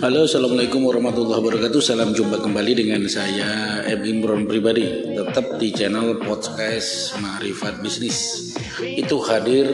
[0.00, 1.76] Halo, Assalamualaikum warahmatullahi wabarakatuh.
[1.84, 4.00] Salam jumpa kembali dengan saya M.
[4.08, 4.88] Imron pribadi.
[5.12, 8.48] Tetap di channel podcast Marifat Bisnis.
[8.80, 9.68] Itu hadir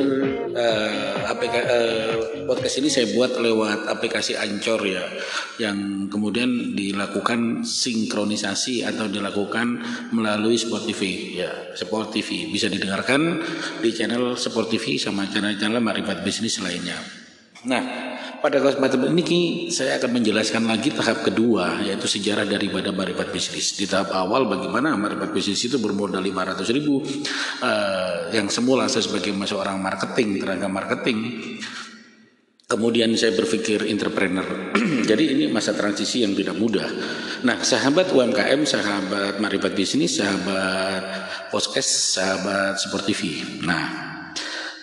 [0.51, 5.07] uh, apk, uh, podcast ini saya buat lewat aplikasi Ancor ya,
[5.63, 9.79] yang kemudian dilakukan sinkronisasi atau dilakukan
[10.11, 13.47] melalui Sport TV ya, Sport TV bisa didengarkan
[13.79, 16.99] di channel Sport TV sama channel-channel Marifat Bisnis lainnya.
[17.67, 18.06] Nah,
[18.47, 23.75] pada kesempatan ini saya akan menjelaskan lagi tahap kedua yaitu sejarah daripada marifat bisnis.
[23.75, 27.03] Di tahap awal bagaimana marifat bisnis itu bermodal 500 ribu
[27.67, 31.19] uh, yang semula saya sebagai seorang marketing, tenaga marketing
[32.67, 34.43] Kemudian saya berpikir entrepreneur.
[35.11, 36.91] Jadi ini masa transisi yang tidak mudah.
[37.47, 41.03] Nah, sahabat UMKM, sahabat marifat bisnis, sahabat
[41.55, 43.23] podcast, sahabat Sport TV.
[43.63, 44.06] Nah,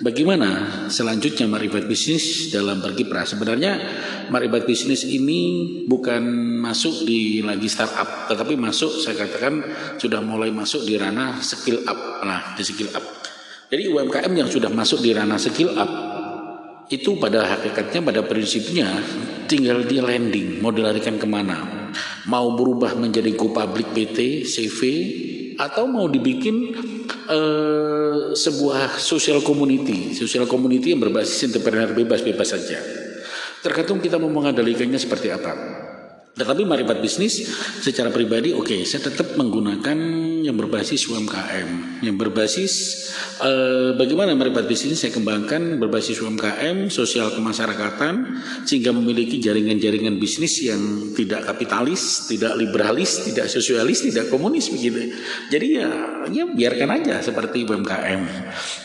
[0.04, 3.24] Bagaimana selanjutnya marifat bisnis dalam berkiprah?
[3.24, 3.80] Sebenarnya
[4.28, 5.40] marifat bisnis ini
[5.88, 6.20] bukan
[6.60, 9.64] masuk di lagi startup, tetapi masuk saya katakan
[9.96, 12.20] sudah mulai masuk di ranah skill up.
[12.28, 13.24] Nah, di skill up.
[13.72, 15.92] Jadi UMKM yang sudah masuk di ranah skill up
[16.92, 19.00] itu pada hakikatnya pada prinsipnya
[19.48, 21.90] tinggal di landing mau dilarikan ke mana
[22.28, 24.80] mau berubah menjadi go public PT CV
[25.58, 26.74] atau mau dibikin
[27.30, 32.80] uh, sebuah social community, social community yang berbasis entrepreneur bebas-bebas saja.
[33.64, 35.52] Tergantung kita mau mengendalikannya seperti apa.
[36.34, 37.46] Tetapi marifat bisnis
[37.80, 39.98] secara pribadi oke okay, saya tetap menggunakan
[40.44, 42.74] yang berbasis UMKM yang berbasis
[43.40, 51.16] eh, bagaimana marifat bisnis saya kembangkan berbasis UMKM sosial kemasyarakatan sehingga memiliki jaringan-jaringan bisnis yang
[51.16, 55.16] tidak kapitalis, tidak liberalis, tidak sosialis, tidak komunis begitu.
[55.48, 55.90] Jadi ya
[56.28, 58.22] ya biarkan aja seperti UMKM.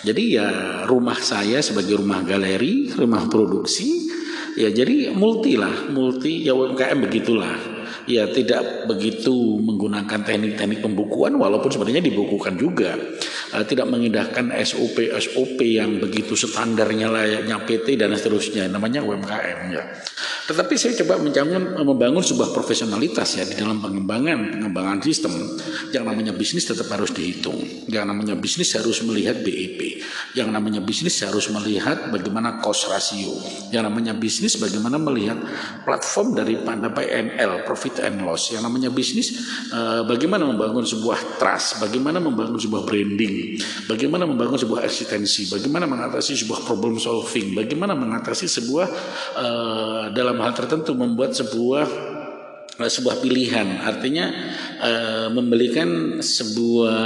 [0.07, 0.49] Jadi ya
[0.87, 4.09] rumah saya sebagai rumah galeri, rumah produksi
[4.59, 7.55] Ya jadi multi lah, multi ya UMKM begitulah.
[8.09, 12.97] Ya tidak begitu menggunakan teknik-teknik pembukuan walaupun sebenarnya dibukukan juga.
[13.49, 19.85] Uh, tidak mengindahkan SOP SOP yang begitu standarnya layaknya PT dan seterusnya namanya UMKM ya.
[20.49, 25.37] Tetapi saya coba mencangun, membangun sebuah profesionalitas ya di dalam pengembangan pengembangan sistem.
[25.93, 27.61] Yang namanya bisnis tetap harus dihitung.
[27.85, 30.01] Yang namanya bisnis harus melihat BEP.
[30.33, 33.29] Yang namanya bisnis harus melihat bagaimana cost ratio.
[33.69, 35.37] Yang namanya bisnis bagaimana melihat
[35.85, 38.49] platform daripada PNL profit and loss.
[38.49, 39.37] Yang namanya bisnis
[39.69, 43.37] eh, bagaimana membangun sebuah trust, bagaimana membangun sebuah branding,
[43.89, 48.87] bagaimana membangun sebuah eksistensi, bagaimana mengatasi sebuah problem solving, bagaimana mengatasi sebuah
[49.39, 51.87] uh, dalam hal tertentu membuat sebuah
[52.79, 53.83] eh, sebuah pilihan?
[53.83, 54.31] Artinya
[54.79, 54.93] e,
[55.35, 57.03] membelikan sebuah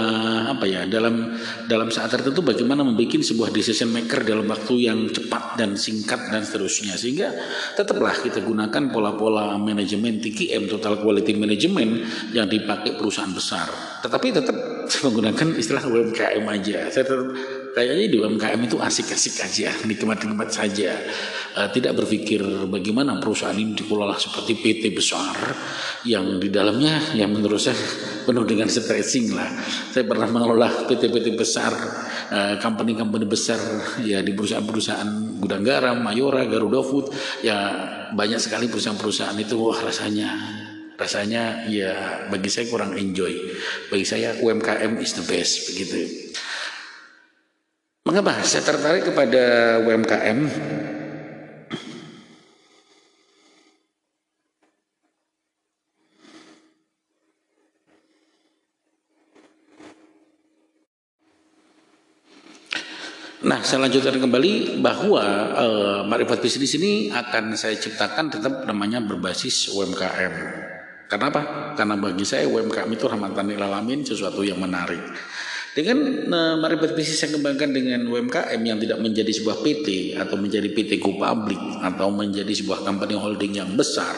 [0.53, 1.32] apa ya dalam
[1.65, 6.44] dalam saat tertentu bagaimana membuat sebuah decision maker dalam waktu yang cepat dan singkat dan
[6.44, 6.94] seterusnya.
[6.97, 7.32] Sehingga
[7.72, 12.04] tetaplah kita gunakan pola-pola manajemen TQM total quality management
[12.37, 13.69] yang dipakai perusahaan besar.
[14.04, 14.56] Tetapi tetap
[15.04, 17.31] menggunakan istilah UMKM aja saya tetap
[17.72, 20.93] kayaknya di UMKM itu asik-asik aja, nikmat-nikmat saja.
[21.53, 25.37] Uh, tidak berpikir bagaimana perusahaan ini dikelola seperti PT besar
[26.09, 27.76] yang di dalamnya yang menurut saya
[28.28, 29.48] penuh dengan stressing lah.
[29.93, 31.72] Saya pernah mengelola PT-PT besar,
[32.32, 33.60] uh, company-company besar
[34.04, 37.12] ya di perusahaan-perusahaan gudang garam, Mayora, Garuda Food,
[37.44, 37.56] ya
[38.12, 40.61] banyak sekali perusahaan-perusahaan itu wah rasanya
[41.02, 43.34] rasanya ya bagi saya kurang enjoy.
[43.90, 46.30] Bagi saya UMKM is the best begitu.
[48.06, 49.42] Mengapa saya tertarik kepada
[49.82, 50.38] UMKM?
[63.42, 65.66] Nah, saya lanjutkan kembali bahwa e,
[66.06, 70.61] marifat bisnis ini akan saya ciptakan tetap namanya berbasis UMKM.
[71.12, 71.42] Karena apa?
[71.76, 75.04] Karena bagi saya UMKM itu rahmatan lil alamin sesuatu yang menarik.
[75.76, 76.00] Dengan
[76.32, 81.04] uh, marifat bisnis yang kembangkan dengan UMKM yang tidak menjadi sebuah PT atau menjadi PT
[81.04, 84.16] go public atau menjadi sebuah company holding yang besar,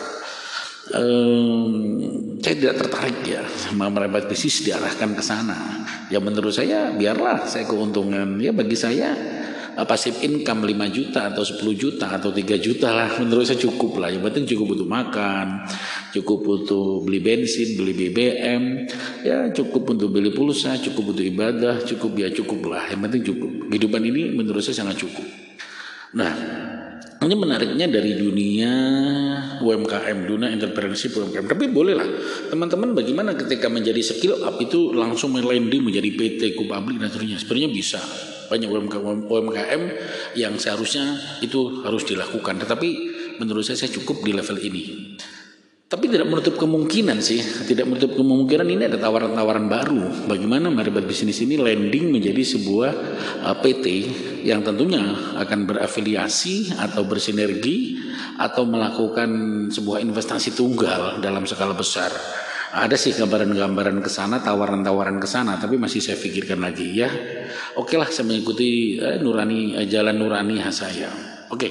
[0.95, 5.83] um, saya tidak tertarik ya sama marifat bisnis diarahkan ke sana.
[6.15, 8.39] Ya menurut saya biarlah saya keuntungan.
[8.39, 9.19] Ya bagi saya
[9.83, 14.15] pasif income 5 juta atau 10 juta atau 3 juta lah menurut saya cukup lah.
[14.15, 15.67] Yang penting cukup untuk makan
[16.15, 18.63] cukup untuk beli bensin beli BBM
[19.27, 22.87] ya cukup untuk beli pulsa cukup untuk ibadah cukup ya cukup lah.
[22.87, 23.51] Yang penting cukup.
[23.75, 25.27] Kehidupan ini menurut saya sangat cukup.
[26.15, 26.33] Nah
[27.25, 28.73] ini menariknya dari dunia
[29.65, 31.49] UMKM, dunia entrepreneurship UMKM.
[31.49, 32.05] Tapi bolehlah
[32.53, 37.41] teman-teman bagaimana ketika menjadi skill up itu langsung landing menjadi PT, go public dan seterusnya.
[37.41, 38.01] Sebenarnya bisa
[38.51, 39.83] banyak UMKM,
[40.39, 42.61] yang seharusnya itu harus dilakukan.
[42.61, 42.89] Tetapi
[43.39, 44.85] menurut saya saya cukup di level ini.
[45.85, 47.39] Tapi tidak menutup kemungkinan sih,
[47.71, 50.27] tidak menutup kemungkinan ini ada tawaran-tawaran baru.
[50.27, 52.91] Bagaimana Maribat Bisnis ini landing menjadi sebuah
[53.47, 53.87] uh, PT
[54.43, 55.05] yang tentunya
[55.39, 58.01] akan berafiliasi atau bersinergi
[58.41, 59.31] atau melakukan
[59.71, 62.11] sebuah investasi tunggal dalam skala besar.
[62.75, 67.11] Ada sih gambaran-gambaran ke sana, tawaran-tawaran ke sana, tapi masih saya pikirkan lagi ya.
[67.79, 71.07] Oke lah, saya mengikuti eh, nurani eh, jalan nurani saya.
[71.55, 71.71] Oke.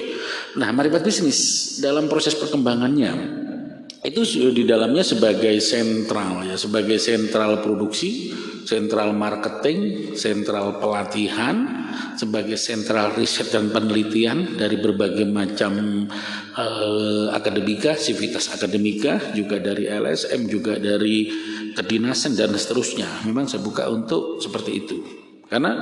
[0.56, 3.43] Nah, Maribat Bisnis dalam proses perkembangannya
[4.04, 8.28] itu di dalamnya sebagai sentral ya sebagai sentral produksi
[8.68, 11.88] sentral marketing sentral pelatihan
[12.20, 16.04] sebagai sentral riset dan penelitian dari berbagai macam
[16.56, 21.28] uh, akademika sivitas akademika juga dari LSM juga dari
[21.74, 23.26] kedinasan dan seterusnya.
[23.26, 25.72] Memang saya buka untuk seperti itu karena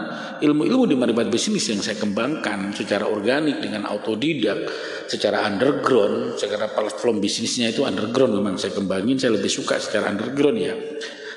[0.42, 4.66] ilmu-ilmu di maribat bisnis yang saya kembangkan secara organik dengan autodidak,
[5.06, 10.58] secara underground, secara platform bisnisnya itu underground memang saya kembangin, saya lebih suka secara underground
[10.58, 10.74] ya.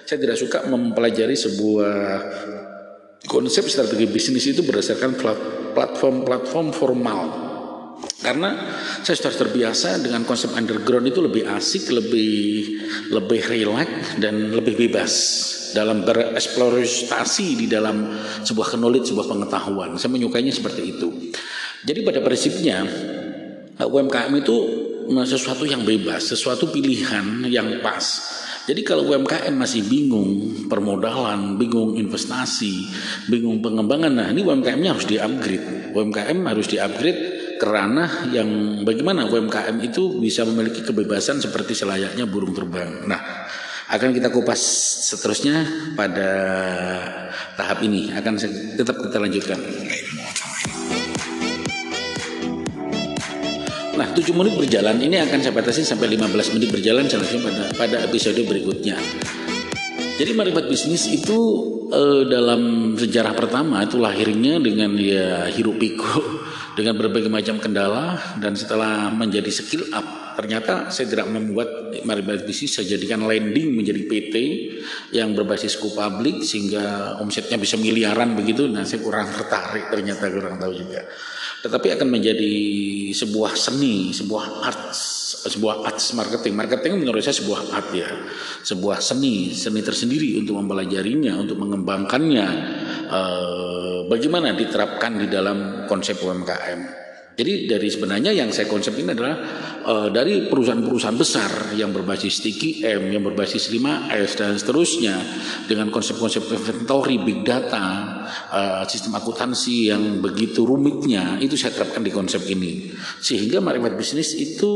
[0.05, 1.95] Saya tidak suka mempelajari sebuah
[3.29, 5.17] konsep strategi bisnis itu berdasarkan
[5.77, 7.21] platform-platform formal.
[8.25, 8.73] Karena
[9.05, 12.33] saya sudah terbiasa dengan konsep underground itu lebih asik, lebih
[13.13, 15.13] lebih rileks dan lebih bebas
[15.75, 18.15] dalam bereksplorasi di dalam
[18.47, 19.99] sebuah knowledge, sebuah pengetahuan.
[19.99, 21.11] Saya menyukainya seperti itu.
[21.83, 22.87] Jadi pada prinsipnya
[23.75, 24.57] UMKM itu
[25.27, 28.01] sesuatu yang bebas, sesuatu pilihan yang pas.
[28.65, 32.89] Jadi kalau UMKM masih bingung permodalan, bingung investasi,
[33.29, 35.93] bingung pengembangan, nah ini UMKM-nya harus di-upgrade.
[35.93, 37.19] UMKM harus di-upgrade
[37.61, 43.05] kerana yang bagaimana UMKM itu bisa memiliki kebebasan seperti selayaknya burung terbang.
[43.05, 43.21] Nah,
[43.85, 44.57] akan kita kupas
[45.13, 45.61] seterusnya
[45.93, 46.29] pada
[47.53, 48.33] tahap ini akan
[48.73, 49.59] tetap kita lanjutkan.
[53.95, 57.97] Nah 7 menit berjalan ini akan saya batasi sampai 15 menit berjalan selanjutnya pada, pada
[58.09, 58.97] episode berikutnya.
[60.15, 61.37] Jadi maribat bisnis itu
[61.93, 66.25] eh, dalam sejarah pertama itu lahirnya dengan ya hirup pikuk
[66.79, 72.75] dengan berbagai macam kendala dan setelah menjadi skill up ternyata saya tidak membuat Maribat Bisnis
[72.75, 74.35] saya jadikan landing menjadi PT
[75.15, 78.67] yang berbasis go public sehingga omsetnya bisa miliaran begitu.
[78.67, 81.07] Nah saya kurang tertarik ternyata kurang tahu juga.
[81.63, 82.55] Tetapi akan menjadi
[83.15, 84.93] sebuah seni sebuah art
[85.45, 86.53] sebuah arts marketing.
[86.53, 88.09] Marketing menurut saya sebuah art ya.
[88.61, 92.47] Sebuah seni seni tersendiri untuk mempelajarinya untuk mengembangkannya.
[93.05, 97.04] Eh, bagaimana diterapkan di dalam konsep UMKM
[97.35, 99.35] jadi dari sebenarnya yang saya konsep ini adalah
[99.83, 105.15] uh, dari perusahaan-perusahaan besar yang berbasis TKM, yang berbasis 5S dan seterusnya
[105.67, 107.85] dengan konsep-konsep inventory, big data,
[108.55, 112.95] uh, sistem akuntansi yang begitu rumitnya itu saya terapkan di konsep ini.
[113.19, 114.71] Sehingga marifat bisnis itu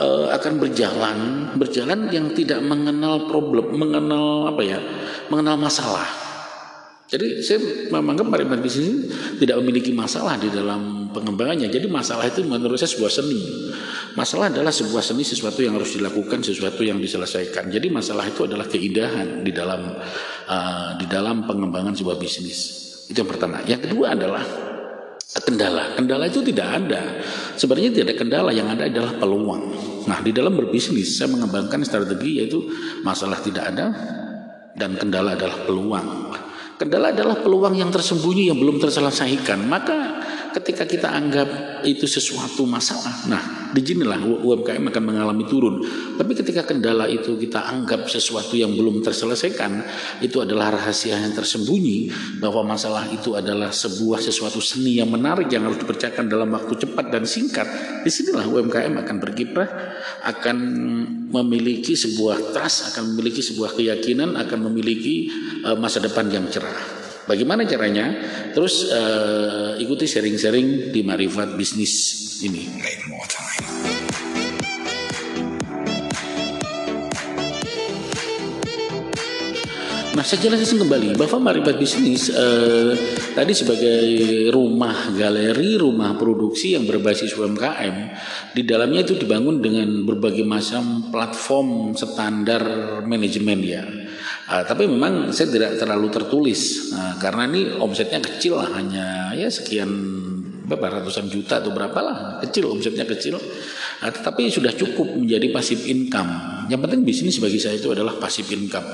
[0.00, 1.16] uh, akan berjalan,
[1.60, 4.80] berjalan yang tidak mengenal problem, mengenal apa ya,
[5.28, 6.25] mengenal masalah.
[7.06, 7.62] Jadi saya
[7.94, 9.06] menganggap marifat bisnis
[9.38, 11.70] tidak memiliki masalah di dalam pengembangannya.
[11.70, 13.38] Jadi masalah itu menurut saya sebuah seni.
[14.18, 17.70] Masalah adalah sebuah seni sesuatu yang harus dilakukan, sesuatu yang diselesaikan.
[17.70, 19.86] Jadi masalah itu adalah keindahan di dalam
[20.50, 22.58] uh, di dalam pengembangan sebuah bisnis.
[23.06, 23.62] Itu yang pertama.
[23.62, 24.42] Yang kedua adalah
[25.46, 25.94] kendala.
[25.94, 27.22] Kendala itu tidak ada.
[27.54, 29.62] Sebenarnya tidak ada kendala, yang ada adalah peluang.
[30.10, 32.66] Nah, di dalam berbisnis saya mengembangkan strategi yaitu
[33.06, 33.86] masalah tidak ada
[34.74, 36.08] dan kendala adalah peluang.
[36.76, 39.64] Kendala adalah peluang yang tersembunyi yang belum terselesaikan.
[39.64, 40.20] Maka
[40.56, 45.84] ketika kita anggap itu sesuatu masalah, nah di sinilah UMKM akan mengalami turun.
[46.16, 49.84] Tapi ketika kendala itu kita anggap sesuatu yang belum terselesaikan,
[50.24, 52.08] itu adalah rahasia yang tersembunyi
[52.40, 57.12] bahwa masalah itu adalah sebuah sesuatu seni yang menarik yang harus dipercayakan dalam waktu cepat
[57.12, 57.68] dan singkat.
[58.00, 59.68] Di sinilah UMKM akan berkiprah,
[60.24, 60.56] akan
[61.36, 65.28] memiliki sebuah trust, akan memiliki sebuah keyakinan, akan memiliki
[65.68, 66.95] uh, masa depan yang cerah.
[67.26, 68.14] Bagaimana caranya?
[68.54, 71.92] Terus uh, ikuti sharing-sharing di Marifat Bisnis
[72.46, 72.70] ini.
[80.16, 82.96] Nah, saya jelaskan kembali bahwa Marifat Bisnis eh,
[83.36, 84.08] tadi sebagai
[84.48, 88.16] rumah galeri, rumah produksi yang berbasis UMKM,
[88.56, 92.64] di dalamnya itu dibangun dengan berbagai macam platform standar
[93.04, 93.84] manajemen ya.
[94.46, 99.50] Uh, tapi memang saya tidak terlalu tertulis uh, karena ini omsetnya kecil lah hanya ya
[99.50, 99.90] sekian
[100.70, 103.42] berapa ratusan juta atau berapa lah kecil omsetnya kecil
[103.96, 106.28] Nah, tetapi sudah cukup menjadi pasif income.
[106.68, 108.84] Yang penting bisnis bagi saya itu adalah pasif income.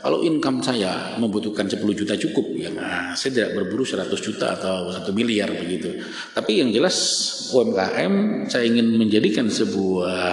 [0.00, 4.88] Kalau income saya membutuhkan 10 juta cukup, ya nah, saya tidak berburu 100 juta atau
[4.94, 5.92] 1 miliar begitu.
[6.32, 6.96] Tapi yang jelas
[7.52, 10.30] UMKM saya ingin menjadikan sebuah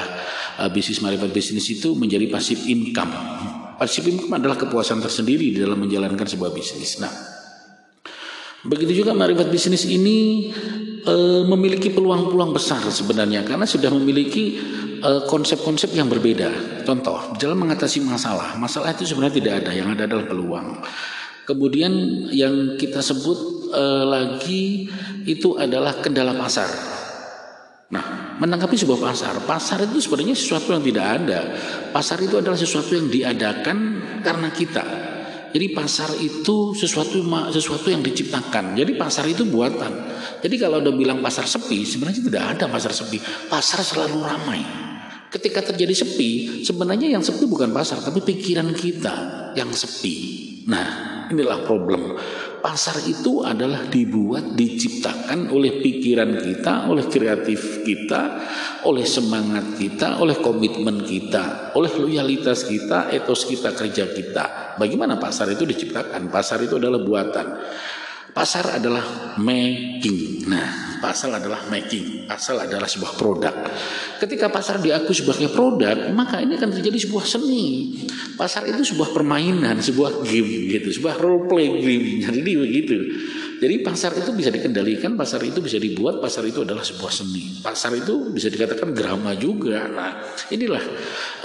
[0.62, 3.12] uh, bisnis marifat bisnis itu menjadi pasif income.
[3.84, 7.04] Pasif income adalah kepuasan tersendiri di dalam menjalankan sebuah bisnis.
[7.04, 7.12] Nah,
[8.64, 10.48] begitu juga marifat bisnis ini
[11.04, 14.56] uh, memiliki peluang-peluang besar sebenarnya karena sudah memiliki
[15.04, 16.48] Eh, konsep-konsep yang berbeda.
[16.88, 20.80] Contoh, dalam mengatasi masalah, masalah itu sebenarnya tidak ada, yang ada adalah peluang.
[21.44, 21.92] Kemudian
[22.32, 24.88] yang kita sebut uh, lagi
[25.28, 26.72] itu adalah kendala pasar.
[27.92, 31.40] Nah, menanggapi sebuah pasar, pasar itu sebenarnya sesuatu yang tidak ada.
[31.92, 33.78] Pasar itu adalah sesuatu yang diadakan
[34.24, 34.86] karena kita.
[35.54, 37.22] Jadi pasar itu sesuatu
[37.54, 38.74] sesuatu yang diciptakan.
[38.74, 39.94] Jadi pasar itu buatan.
[40.42, 43.22] Jadi kalau udah bilang pasar sepi, sebenarnya tidak ada pasar sepi.
[43.46, 44.62] Pasar selalu ramai.
[45.30, 49.16] Ketika terjadi sepi, sebenarnya yang sepi bukan pasar, tapi pikiran kita
[49.54, 50.18] yang sepi.
[50.66, 52.18] Nah, inilah problem.
[52.64, 58.40] Pasar itu adalah dibuat, diciptakan oleh pikiran kita, oleh kreatif kita,
[58.88, 64.80] oleh semangat kita, oleh komitmen kita, oleh loyalitas kita, etos kita, kerja kita.
[64.80, 66.32] Bagaimana pasar itu diciptakan?
[66.32, 67.48] Pasar itu adalah buatan.
[68.32, 70.48] Pasar adalah making.
[70.48, 72.24] Nah, pasar adalah making.
[72.24, 73.52] Pasar adalah sebuah produk.
[74.24, 78.00] Ketika pasar diakui sebagai produk, maka ini akan terjadi sebuah seni.
[78.40, 82.08] Pasar itu sebuah permainan, sebuah game gitu, sebuah role play game.
[82.32, 82.98] Jadi begitu.
[83.64, 87.64] Jadi pasar itu bisa dikendalikan, pasar itu bisa dibuat, pasar itu adalah sebuah seni.
[87.64, 89.88] Pasar itu bisa dikatakan drama juga.
[89.88, 90.20] Nah,
[90.52, 90.84] inilah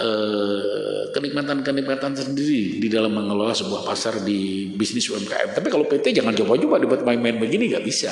[0.03, 5.55] eh, kenikmatan-kenikmatan sendiri di dalam mengelola sebuah pasar di bisnis UMKM.
[5.55, 8.11] Tapi kalau PT jangan coba-coba dibuat main-main begini nggak bisa.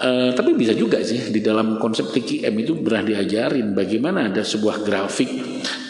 [0.00, 4.80] Uh, tapi bisa juga sih di dalam konsep TKM itu pernah diajarin bagaimana ada sebuah
[4.80, 5.28] grafik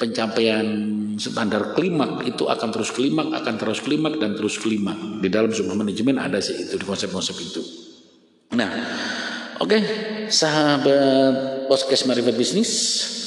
[0.03, 0.67] pencapaian
[1.15, 4.99] standar klimak itu akan terus klimak, akan terus klimak dan terus klimak.
[5.21, 7.63] Di dalam sebuah manajemen ada sih itu di konsep-konsep itu.
[8.57, 8.71] Nah,
[9.63, 9.83] oke, okay,
[10.27, 12.71] sahabat podcast Marifat Bisnis,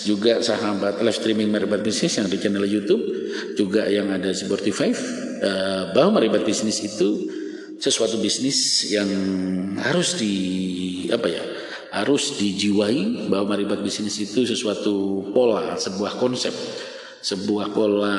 [0.04, 3.00] juga sahabat live streaming Marifat Bisnis yang di channel YouTube,
[3.56, 7.30] juga yang ada di Spotify, uh, bahwa Marifat Bisnis itu
[7.84, 9.12] sesuatu bisnis yang
[9.75, 10.36] harus di
[11.12, 11.44] apa ya
[11.92, 16.56] harus dijiwai bahwa maribat bisnis itu sesuatu pola sebuah konsep
[17.24, 18.18] sebuah pola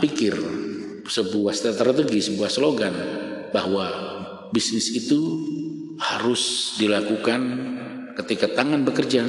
[0.00, 0.32] pikir,
[1.04, 2.94] sebuah strategi, sebuah slogan
[3.52, 3.86] bahwa
[4.50, 5.20] bisnis itu
[6.00, 7.40] harus dilakukan
[8.16, 9.28] ketika tangan bekerja,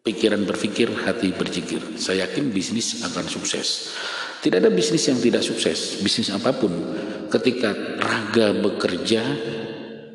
[0.00, 1.84] pikiran berpikir, hati berzikir.
[2.00, 3.92] Saya yakin bisnis akan sukses.
[4.44, 6.68] Tidak ada bisnis yang tidak sukses, bisnis apa pun.
[7.32, 9.24] Ketika raga bekerja,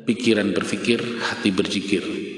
[0.06, 2.29] pikiran berpikir, hati berzikir.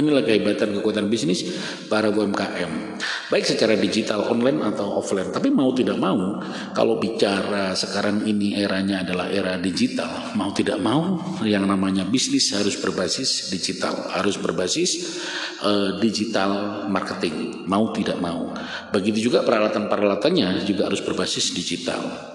[0.00, 1.46] Inilah kehebatan kekuatan bisnis
[1.86, 2.98] para UMKM.
[3.30, 5.30] Baik secara digital, online atau offline.
[5.30, 6.38] Tapi mau tidak mau,
[6.74, 12.76] kalau bicara sekarang ini eranya adalah era digital, mau tidak mau yang namanya bisnis harus
[12.76, 15.20] berbasis digital, harus berbasis
[15.62, 18.52] uh, digital marketing, mau tidak mau.
[18.90, 22.33] Begitu juga peralatan-peralatannya juga harus berbasis digital.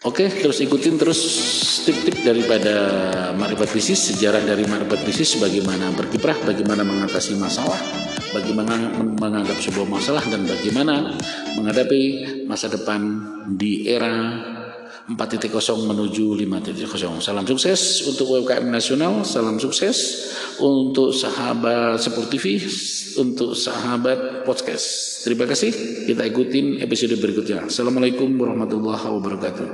[0.00, 1.20] Oke, terus ikutin terus
[1.84, 2.72] tip-tip daripada
[3.36, 7.76] marifat bisnis, sejarah dari marifat bisnis, bagaimana berkiprah, bagaimana mengatasi masalah,
[8.32, 11.20] bagaimana menganggap sebuah masalah, dan bagaimana
[11.52, 12.00] menghadapi
[12.48, 13.20] masa depan
[13.52, 14.40] di era
[15.16, 17.18] 4.0 menuju 5.0.
[17.18, 20.30] Salam sukses untuk UMKM nasional, salam sukses
[20.62, 22.62] untuk sahabat Sepur TV,
[23.18, 25.20] untuk sahabat podcast.
[25.26, 25.72] Terima kasih.
[26.06, 27.66] Kita ikutin episode berikutnya.
[27.66, 29.68] Assalamualaikum warahmatullahi wabarakatuh.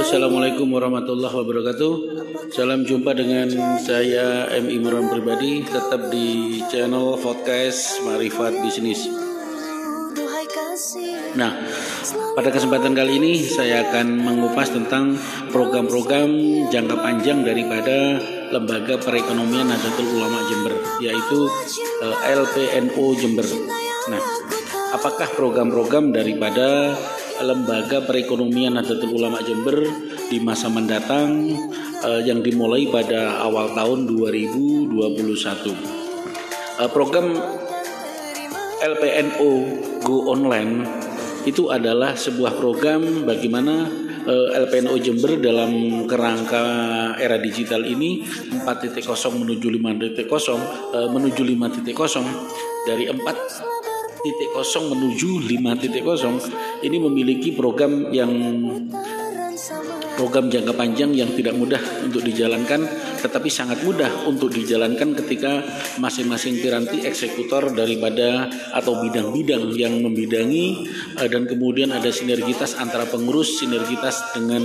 [0.00, 1.92] Assalamualaikum warahmatullahi wabarakatuh
[2.56, 4.72] Salam jumpa dengan saya M.
[4.72, 9.04] Imran pribadi Tetap di channel podcast Marifat Bisnis
[11.36, 11.52] Nah,
[12.32, 15.20] pada kesempatan kali ini saya akan mengupas tentang
[15.52, 16.32] program-program
[16.72, 18.16] jangka panjang daripada
[18.56, 21.46] Lembaga Perekonomian Nahdlatul Ulama Jember, yaitu
[22.02, 23.46] eh, LPNO Jember.
[24.10, 24.22] Nah,
[24.96, 26.98] apakah program-program daripada
[27.40, 29.80] lembaga perekonomian Nahdlatul Ulama Jember
[30.28, 31.56] di masa mendatang
[32.04, 34.92] uh, yang dimulai pada awal tahun 2021.
[36.80, 37.36] Uh, program
[38.80, 39.50] LPNO
[40.04, 40.84] Go Online
[41.44, 43.88] itu adalah sebuah program bagaimana
[44.28, 46.64] eh, LPNO Jember dalam kerangka
[47.16, 48.20] era digital ini
[48.60, 49.00] 4.0
[49.40, 53.69] menuju 5.0 uh, menuju 5.0 dari 4
[54.20, 56.36] titik kosong menuju 5 titik kosong.
[56.84, 58.30] Ini memiliki program yang
[60.16, 62.84] program jangka panjang yang tidak mudah untuk dijalankan
[63.20, 65.62] tetapi sangat mudah untuk dijalankan ketika
[66.00, 70.88] masing-masing piranti eksekutor daripada atau bidang-bidang yang membidangi
[71.20, 74.64] eh, dan kemudian ada sinergitas antara pengurus sinergitas dengan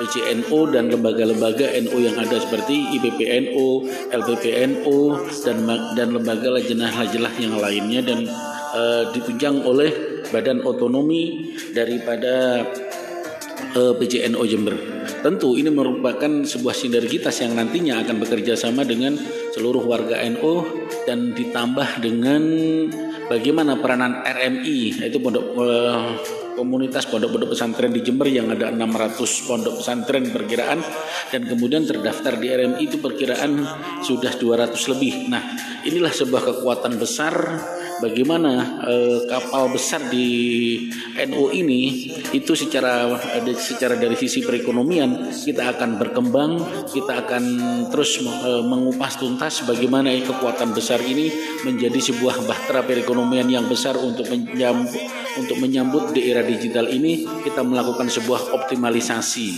[0.00, 3.68] PCNO dan lembaga-lembaga NO yang ada seperti IPPNO,
[4.10, 4.98] LPPNO
[5.44, 5.58] dan
[5.94, 8.26] dan lembaga lajenah-lajenah yang lainnya dan
[8.74, 12.64] uh, ditunjang oleh badan otonomi daripada
[13.74, 14.74] eh, PJNO Jember.
[15.20, 19.18] Tentu ini merupakan sebuah sinergitas yang nantinya akan bekerja sama dengan
[19.52, 20.64] seluruh warga NO
[21.04, 22.42] dan ditambah dengan
[23.26, 26.14] bagaimana peranan RMI yaitu pondok uh,
[26.58, 30.82] komunitas pondok-pondok pesantren di Jember yang ada 600 pondok pesantren perkiraan
[31.30, 33.64] dan kemudian terdaftar di RMI itu perkiraan
[34.04, 35.30] sudah 200 lebih.
[35.30, 35.42] Nah,
[35.86, 37.34] inilah sebuah kekuatan besar
[38.00, 40.28] bagaimana eh, kapal besar di
[41.28, 43.06] NU ini itu secara
[43.54, 46.58] secara dari sisi perekonomian kita akan berkembang,
[46.90, 47.44] kita akan
[47.92, 51.30] terus eh, mengupas tuntas bagaimana kekuatan besar ini
[51.62, 57.62] menjadi sebuah bahtera perekonomian yang besar untuk menyambut untuk menyambut di era digital ini kita
[57.62, 59.48] melakukan sebuah optimalisasi.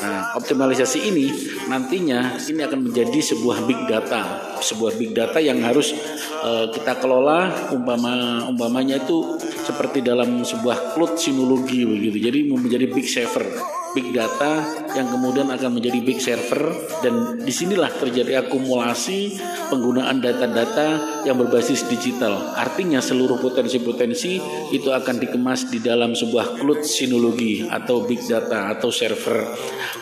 [0.00, 1.26] Nah, optimalisasi ini
[1.68, 5.92] nantinya ini akan menjadi sebuah big data, sebuah big data yang harus
[6.40, 12.20] uh, kita kelola umpama umpamanya itu seperti dalam sebuah cloud sinologi begitu.
[12.20, 13.48] Jadi menjadi big saver,
[13.96, 14.60] big data
[14.92, 16.68] yang kemudian akan menjadi big server
[17.00, 19.40] dan di sinilah terjadi akumulasi
[19.72, 22.52] penggunaan data-data yang berbasis digital.
[22.60, 24.36] Artinya seluruh potensi-potensi
[24.68, 29.48] itu akan dikemas di dalam sebuah cloud sinologi atau big data atau server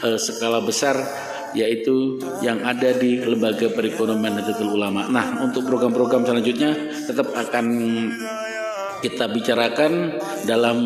[0.02, 0.98] uh, skala besar
[1.56, 5.08] yaitu yang ada di lembaga perekonomian Nahdlatul Ulama.
[5.08, 6.76] Nah, untuk program-program selanjutnya
[7.08, 7.66] tetap akan
[9.00, 10.78] kita bicarakan dalam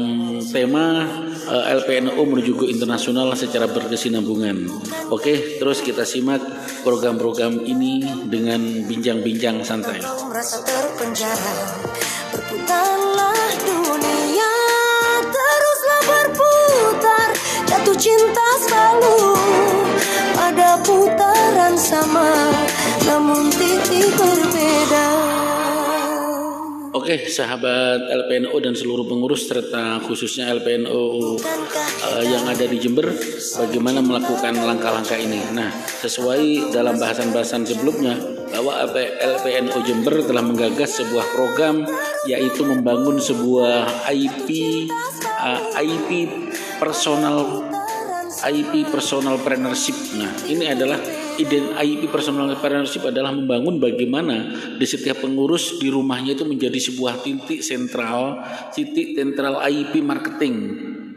[0.50, 1.06] tema
[1.46, 4.66] eh, LPNU menuju ke internasional secara berkesinambungan.
[5.10, 6.42] Oke, terus kita simak
[6.86, 10.02] program-program ini dengan bincang-bincang santai.
[10.02, 11.54] Merasa terpenjara,
[12.34, 13.09] berputarlah
[27.10, 33.10] Oke, sahabat LPNO dan seluruh pengurus serta khususnya LPNO uh, eh, yang ada di Jember,
[33.58, 35.42] bagaimana melakukan langkah-langkah ini.
[35.50, 38.14] Nah, sesuai dalam bahasan-bahasan sebelumnya,
[38.54, 38.86] bahwa
[39.26, 41.82] LPNO Jember telah menggagas sebuah program
[42.30, 44.86] yaitu membangun sebuah IP
[45.26, 46.30] uh, IP
[46.78, 47.66] personal
[48.38, 49.98] IP personal partnership.
[50.14, 51.02] Nah, ini adalah
[51.40, 57.24] ide IP personal partnership adalah membangun bagaimana di setiap pengurus di rumahnya itu menjadi sebuah
[57.24, 60.54] titik sentral, titik sentral IP marketing.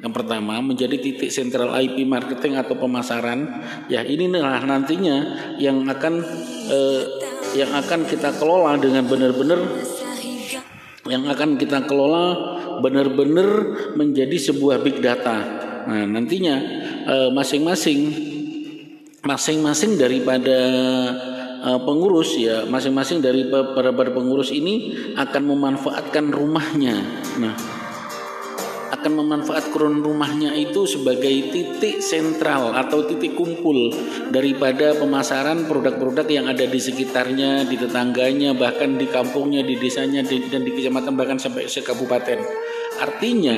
[0.04, 3.64] Yang pertama menjadi titik sentral IP marketing atau pemasaran.
[3.88, 5.18] Ya, ini inilah nantinya
[5.60, 6.14] yang akan
[6.72, 7.04] eh,
[7.60, 9.60] yang akan kita kelola dengan benar-benar
[11.04, 13.50] yang akan kita kelola benar-benar
[14.00, 16.56] menjadi sebuah big data Nah, nantinya
[17.04, 17.30] eh,
[19.24, 20.60] masing-masing daripada
[21.64, 27.00] uh, pengurus ya, masing-masing dari para, para pengurus ini akan memanfaatkan rumahnya.
[27.40, 27.56] Nah,
[29.04, 33.92] akan memanfaatkan rumahnya itu sebagai titik sentral atau titik kumpul
[34.32, 40.64] daripada pemasaran produk-produk yang ada di sekitarnya, di tetangganya, bahkan di kampungnya, di desanya, dan
[40.64, 42.40] di kecamatan bahkan sampai sekabupaten.
[43.02, 43.58] Artinya,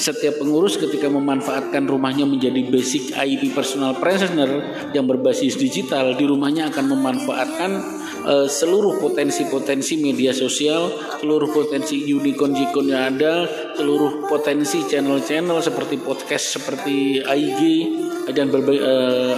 [0.00, 4.48] setiap pengurus ketika memanfaatkan rumahnya menjadi basic IP personal trainer
[4.96, 7.70] yang berbasis digital, di rumahnya akan memanfaatkan
[8.24, 10.88] uh, seluruh potensi-potensi media sosial,
[11.20, 13.44] seluruh potensi unicorn-unicorn yang ada,
[13.76, 17.60] seluruh potensi channel-channel seperti podcast, seperti IG,
[18.32, 19.34] dan berba uh,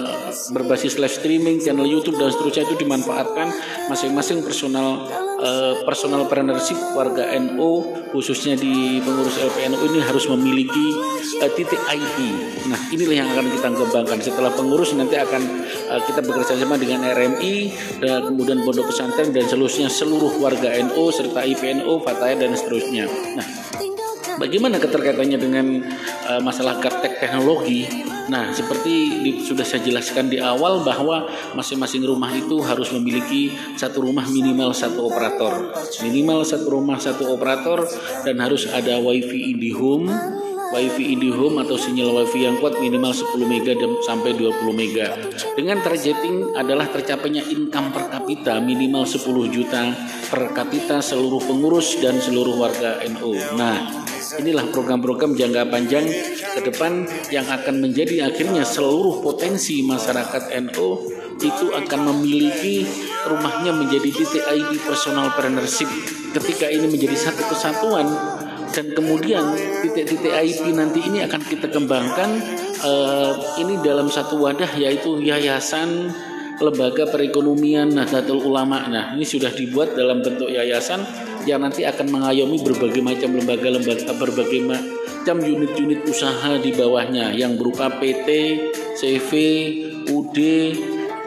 [0.52, 3.48] berbasis live streaming, channel YouTube dan seterusnya itu dimanfaatkan
[3.88, 5.08] masing-masing personal
[5.42, 10.86] uh, personal partnership warga NU khususnya di pengurus LPNU ini harus memiliki
[11.42, 12.16] uh, titik IP.
[12.68, 14.18] Nah, inilah yang akan kita kembangkan.
[14.22, 15.42] Setelah pengurus nanti akan
[15.90, 17.54] uh, kita bekerja sama dengan RMI
[18.00, 23.08] dan kemudian pondok pesantren dan seluruhnya seluruh warga NU serta IPNU, Fataya dan seterusnya.
[23.36, 23.46] Nah,
[24.42, 25.66] Bagaimana keterkaitannya dengan
[26.26, 27.86] uh, masalah gaptek teknologi?
[28.26, 34.02] Nah, seperti di, sudah saya jelaskan di awal bahwa masing-masing rumah itu harus memiliki satu
[34.02, 35.70] rumah minimal satu operator.
[36.02, 37.86] Minimal satu rumah satu operator
[38.26, 40.10] dan harus ada WiFi IndiHome
[40.72, 43.76] WiFi IndiHome atau sinyal WiFi yang kuat minimal 10 mega
[44.08, 45.12] sampai 20 mega.
[45.52, 49.92] Dengan targeting adalah tercapainya income per kapita minimal 10 juta
[50.32, 53.36] per kapita seluruh pengurus dan seluruh warga NU.
[53.60, 54.02] Nah,
[54.40, 56.08] inilah program-program jangka panjang
[56.56, 60.88] ke depan yang akan menjadi akhirnya seluruh potensi masyarakat NU
[61.42, 62.86] itu akan memiliki
[63.26, 65.90] rumahnya menjadi titik ID personal partnership
[66.32, 68.06] ketika ini menjadi satu kesatuan
[68.72, 69.52] dan kemudian
[69.84, 72.40] titik-titik IP nanti ini akan kita kembangkan
[72.80, 76.10] uh, ini dalam satu wadah yaitu yayasan
[76.62, 78.86] lembaga perekonomian Nahdlatul Ulama.
[78.86, 81.02] Nah, ini sudah dibuat dalam bentuk yayasan
[81.42, 87.90] yang nanti akan mengayomi berbagai macam lembaga-lembaga berbagai macam unit-unit usaha di bawahnya yang berupa
[87.98, 88.28] PT,
[88.94, 89.30] CV,
[90.06, 90.38] UD,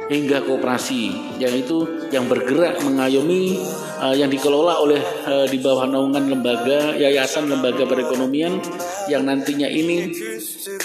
[0.08, 3.58] hingga kooperasi yang itu yang bergerak mengayomi
[4.02, 8.60] uh, yang dikelola oleh uh, di bawah naungan lembaga yayasan lembaga perekonomian
[9.12, 10.12] yang nantinya ini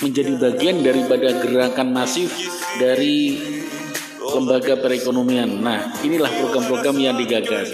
[0.04, 2.30] menjadi bagian daripada gerakan masif
[2.78, 3.38] dari
[4.20, 5.58] lembaga perekonomian.
[5.58, 7.72] Nah, inilah program-program yang digagas.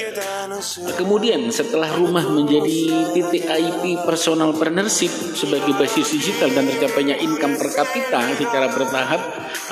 [0.97, 7.75] Kemudian setelah rumah menjadi titik IP personal partnership sebagai basis digital dan tercapainya income per
[7.75, 9.21] kapita secara bertahap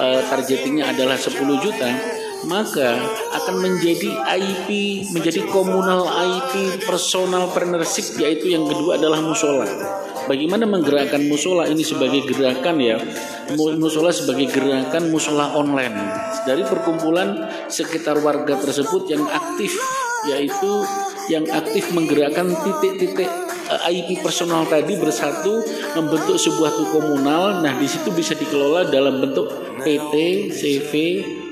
[0.03, 1.90] eh, targetingnya adalah 10 juta
[2.44, 2.96] maka
[3.35, 4.68] akan menjadi IP
[5.12, 9.66] menjadi komunal IP personal partnership yaitu yang kedua adalah musola.
[10.24, 12.96] Bagaimana menggerakkan musola ini sebagai gerakan ya?
[13.57, 15.92] Musola sebagai gerakan musola online.
[16.48, 19.76] Dari perkumpulan sekitar warga tersebut yang aktif
[20.24, 20.85] yaitu
[21.28, 23.28] yang aktif menggerakkan titik-titik
[23.90, 25.64] IP personal tadi bersatu
[25.96, 27.64] membentuk sebuah tuh komunal.
[27.64, 29.48] Nah, di situ bisa dikelola dalam bentuk
[29.85, 30.14] PT,
[30.53, 30.92] CV,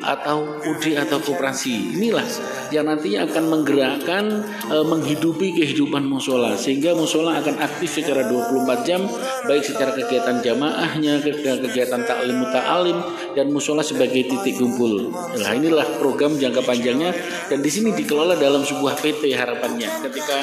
[0.03, 1.95] atau UD atau koperasi.
[1.95, 2.27] Inilah
[2.75, 4.25] yang nantinya akan menggerakkan
[4.67, 9.07] e, menghidupi kehidupan musola sehingga musola akan aktif secara 24 jam
[9.47, 12.99] baik secara kegiatan jamaahnya, kegiatan taklim muta'alim
[13.39, 15.15] dan musola sebagai titik kumpul.
[15.39, 17.15] Nah, inilah program jangka panjangnya
[17.47, 19.89] dan di sini dikelola dalam sebuah PT harapannya.
[20.11, 20.37] Ketika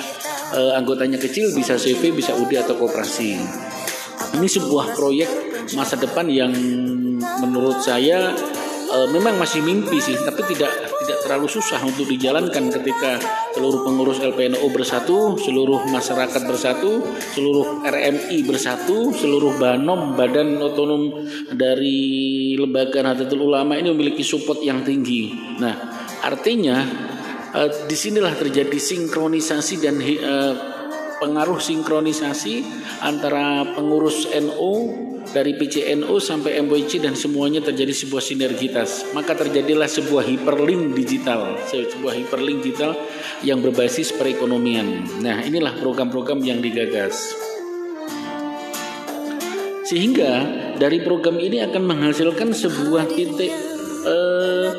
[0.56, 3.36] e, anggotanya kecil bisa CV, bisa UD atau koperasi.
[4.40, 5.30] Ini sebuah proyek
[5.76, 6.56] masa depan yang
[7.44, 8.32] menurut saya
[8.88, 10.72] e, memang masih mimpi sih, tapi tidak
[11.04, 13.20] tidak terlalu susah untuk dijalankan ketika
[13.52, 17.04] seluruh pengurus LPNO bersatu, seluruh masyarakat bersatu,
[17.36, 24.86] seluruh RMI bersatu, seluruh Banom Badan Otonom dari Lembaga Nahdlatul Ulama ini memiliki support yang
[24.86, 25.34] tinggi.
[25.60, 25.76] Nah,
[26.24, 26.78] artinya
[27.52, 30.36] e, di sinilah terjadi sinkronisasi dan e,
[31.20, 32.64] pengaruh sinkronisasi
[33.04, 34.74] antara pengurus NU
[35.30, 39.06] dari PCNU sampai MWC dan semuanya terjadi sebuah sinergitas.
[39.14, 42.98] Maka terjadilah sebuah hyperlink digital, sebuah hyperlink digital
[43.46, 45.06] yang berbasis perekonomian.
[45.22, 47.36] Nah, inilah program-program yang digagas.
[49.86, 50.46] Sehingga
[50.78, 53.50] dari program ini akan menghasilkan sebuah titik
[54.06, 54.70] eh,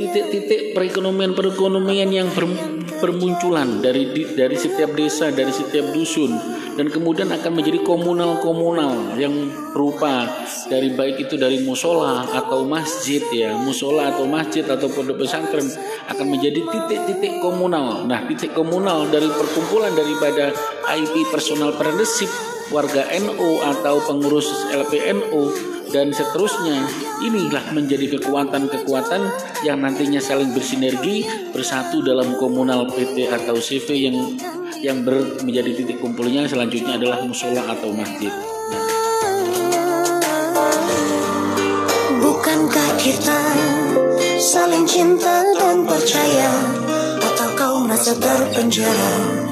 [0.00, 2.48] titik-titik perekonomian-perekonomian yang ber,
[3.04, 6.32] bermunculan dari dari setiap desa, dari setiap dusun
[6.80, 10.24] dan kemudian akan menjadi komunal-komunal yang berupa
[10.72, 15.68] dari baik itu dari musola atau masjid ya, musola atau masjid atau pondok pesantren
[16.08, 18.08] akan menjadi titik-titik komunal.
[18.08, 20.56] Nah, titik komunal dari perkumpulan daripada
[20.96, 22.32] IP personal partnership
[22.70, 25.42] warga NU atau pengurus LPNU
[25.90, 26.86] dan seterusnya
[27.22, 29.22] inilah menjadi kekuatan-kekuatan
[29.66, 34.16] yang nantinya saling bersinergi bersatu dalam komunal PT atau CV yang
[34.80, 36.48] yang ber, menjadi titik kumpulnya.
[36.48, 38.32] Selanjutnya adalah musola atau masjid.
[42.22, 43.40] Bukankah kita
[44.40, 46.50] saling cinta dan percaya?
[47.20, 49.50] Atau kau merasa terpenjara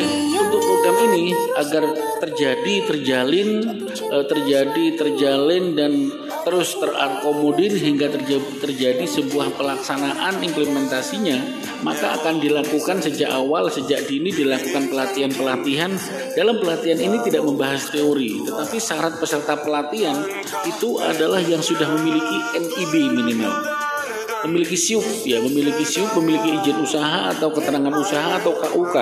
[0.00, 0.42] dunia
[0.82, 1.84] program ini agar
[2.18, 3.48] terjadi terjalin
[3.90, 5.92] eh, terjadi terjalin dan
[6.42, 11.38] terus terakomodir hingga terjadi, terjadi sebuah pelaksanaan implementasinya
[11.86, 15.90] maka akan dilakukan sejak awal sejak dini dilakukan pelatihan-pelatihan.
[16.34, 20.18] Dalam pelatihan ini tidak membahas teori tetapi syarat peserta pelatihan
[20.66, 23.54] itu adalah yang sudah memiliki NIB minimal.
[24.42, 28.96] Memiliki SIUP ya memiliki SIUP memiliki izin usaha atau keterangan usaha atau KUK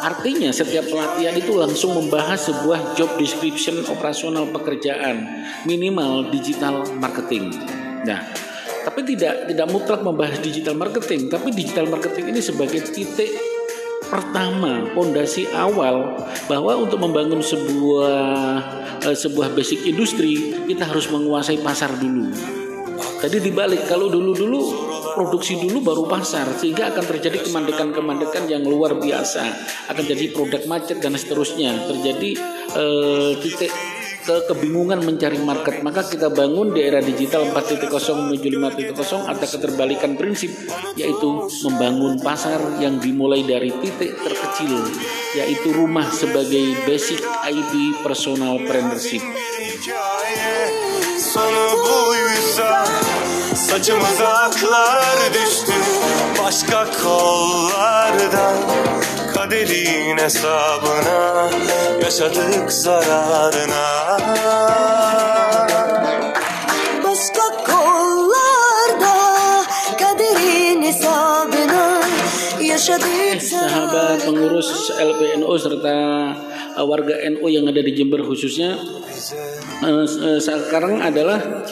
[0.00, 7.52] Artinya setiap pelatihan itu langsung membahas sebuah job description operasional pekerjaan minimal digital marketing.
[8.08, 8.24] Nah,
[8.80, 13.28] tapi tidak tidak mutlak membahas digital marketing, tapi digital marketing ini sebagai titik
[14.08, 16.18] pertama pondasi awal
[16.50, 18.24] bahwa untuk membangun sebuah
[19.04, 22.32] uh, sebuah basic industri kita harus menguasai pasar dulu.
[23.20, 24.60] Tadi dibalik kalau dulu-dulu
[25.12, 29.44] produksi dulu baru pasar sehingga akan terjadi kemandekan-kemandekan yang luar biasa.
[29.92, 31.84] Akan jadi produk macet dan seterusnya.
[31.84, 32.40] Terjadi
[32.72, 33.68] uh, titik
[34.24, 35.84] ke kebingungan mencari market.
[35.84, 38.48] Maka kita bangun di era digital 4.0 menuju
[38.96, 40.52] 5.0 ada keterbalikan prinsip
[40.96, 44.80] yaitu membangun pasar yang dimulai dari titik terkecil
[45.36, 49.22] yaitu rumah sebagai basic IP personal partnership
[53.70, 55.72] Saçımıza aklar düştü
[56.42, 58.56] başka kollardan
[59.34, 61.50] Kaderin hesabına
[62.02, 64.18] yaşadık zararına.
[67.04, 69.14] Başka kollarda
[69.98, 72.00] kaderin hesabına
[72.60, 76.36] yaşadık Sahabat pengurus LPNO serta
[76.78, 78.78] warga NU yang ada di Jember khususnya
[80.40, 81.64] sekarang adalah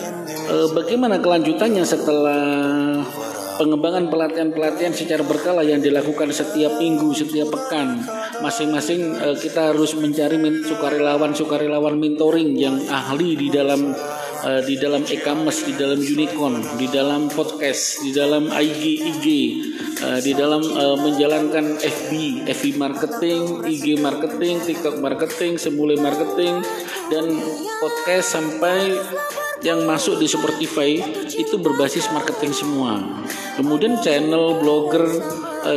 [0.75, 2.41] bagaimana kelanjutannya setelah
[3.59, 8.07] pengembangan pelatihan-pelatihan secara berkala yang dilakukan setiap minggu, setiap pekan.
[8.39, 13.91] Masing-masing uh, kita harus mencari sukarelawan-sukarelawan mentoring yang ahli di dalam
[14.45, 18.83] uh, di dalam e-commerce, di dalam unicorn, di dalam podcast, di dalam IG
[19.15, 19.27] IG,
[20.03, 26.63] uh, di dalam uh, menjalankan FB, FB marketing, IG marketing, TikTok marketing, semula marketing
[27.11, 27.27] dan
[27.83, 28.95] podcast sampai
[29.67, 31.03] yang masuk di Spotify
[31.35, 33.03] itu berbasis marketing semua.
[33.59, 35.11] Kemudian channel blogger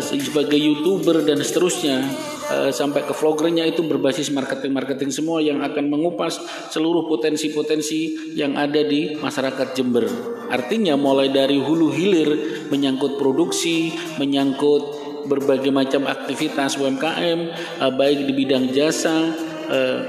[0.06, 2.06] sebagai youtuber dan seterusnya
[2.52, 6.38] uh, sampai ke vloggernya itu berbasis marketing-marketing semua yang akan mengupas
[6.68, 10.06] seluruh potensi-potensi yang ada di masyarakat Jember.
[10.52, 12.30] Artinya mulai dari hulu hilir
[12.68, 15.00] menyangkut produksi, menyangkut
[15.32, 17.40] berbagai macam aktivitas UMKM
[17.80, 19.32] uh, baik di bidang jasa
[19.70, 20.02] uh,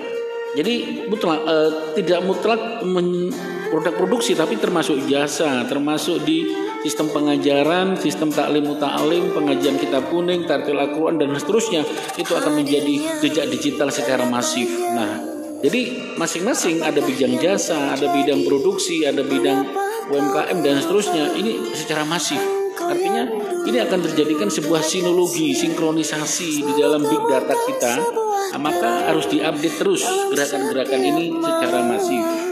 [0.53, 1.41] jadi mutlak
[1.97, 2.61] tidak mutlak
[3.73, 6.45] produk produksi tapi termasuk jasa, termasuk di
[6.83, 11.87] sistem pengajaran, sistem taklim muta'alim, pengajian kitab kuning, tartil Al-Quran dan seterusnya
[12.19, 14.67] itu akan menjadi jejak digital secara masif.
[14.93, 19.63] Nah, jadi masing-masing ada bidang jasa, ada bidang produksi, ada bidang
[20.11, 21.39] UMKM dan seterusnya.
[21.39, 22.43] Ini secara masif.
[22.83, 23.31] Artinya
[23.63, 27.95] ini akan terjadikan sebuah sinologi, sinkronisasi di dalam big data kita.
[28.59, 32.52] Maka harus diupdate terus gerakan-gerakan ini secara masif.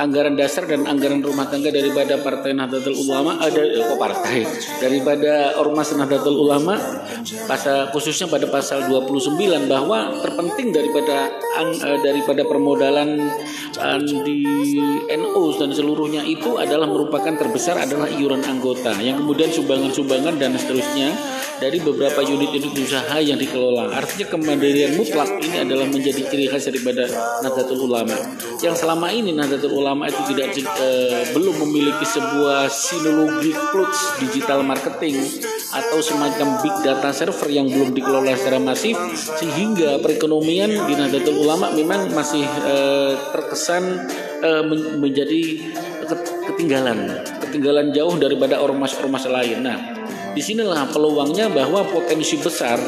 [0.00, 4.48] anggaran dasar dan anggaran rumah tangga daripada Partai Nahdlatul Ulama ada eh, kok partai
[4.80, 6.80] daripada Ormas Nahdlatul Ulama
[7.44, 9.36] pasal khususnya pada pasal 29
[9.68, 11.28] bahwa terpenting daripada
[11.60, 13.28] uh, daripada permodalan
[13.76, 14.40] uh, di
[15.12, 21.12] NU dan seluruhnya itu adalah merupakan terbesar adalah iuran anggota yang kemudian sumbangan-sumbangan dan seterusnya
[21.60, 23.92] dari beberapa unit-unit usaha yang dikelola.
[23.92, 27.04] Artinya kemandirian mutlak ini adalah menjadi ciri khas daripada
[27.44, 28.16] Nahdlatul Ulama.
[28.64, 33.90] Yang selama ini Nahdlatul Ulama itu tidak uh, belum memiliki sebuah sinologi cloud
[34.22, 35.18] digital marketing
[35.70, 41.70] atau semacam big data server yang belum dikelola secara masif sehingga perekonomian di Nahdlatul Ulama
[41.74, 44.06] memang masih uh, terkesan
[44.42, 44.62] uh,
[44.98, 45.72] menjadi
[46.50, 49.66] ketinggalan ketinggalan jauh daripada ormas-ormas lain.
[49.66, 49.78] Nah,
[50.30, 52.78] Di sinilah peluangnya bahwa potensi besar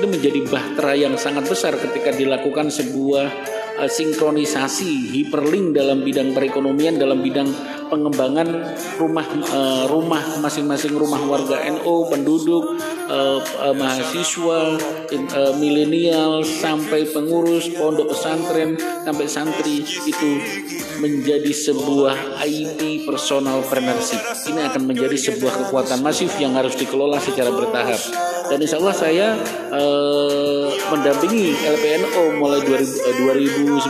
[0.00, 3.28] ini menjadi bahtera yang sangat besar ketika dilakukan sebuah
[3.76, 7.52] uh, sinkronisasi hiperlink dalam bidang perekonomian dalam bidang
[7.92, 8.48] pengembangan
[8.96, 12.80] rumah uh, rumah masing-masing rumah warga NU penduduk
[13.12, 13.44] uh,
[13.76, 14.80] mahasiswa
[15.60, 20.30] milenial sampai pengurus pondok pesantren sampai santri itu
[21.02, 27.50] menjadi sebuah IP personal partnership ini akan menjadi sebuah kekuatan masif yang harus dikelola secara
[27.50, 27.98] bertahap.
[28.50, 29.26] Dan insya Allah saya
[30.90, 33.80] mendampingi LPNO mulai 2019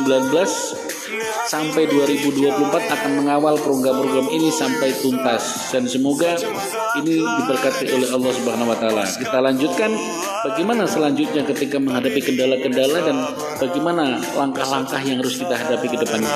[1.50, 6.38] sampai 2024 akan mengawal program-program ini sampai tuntas dan semoga
[7.02, 9.02] ini diberkati oleh Allah Subhanahu wa taala.
[9.08, 9.90] Kita lanjutkan
[10.46, 13.16] bagaimana selanjutnya ketika menghadapi kendala-kendala dan
[13.58, 16.30] bagaimana langkah-langkah yang harus kita hadapi ke depannya.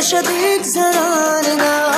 [0.00, 1.90] Yaşadık zararına.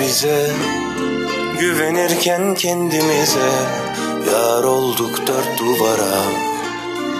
[0.00, 0.50] Bize?
[1.60, 3.50] Güvenirken kendimize.
[4.32, 6.16] Yar olduk dört duvara.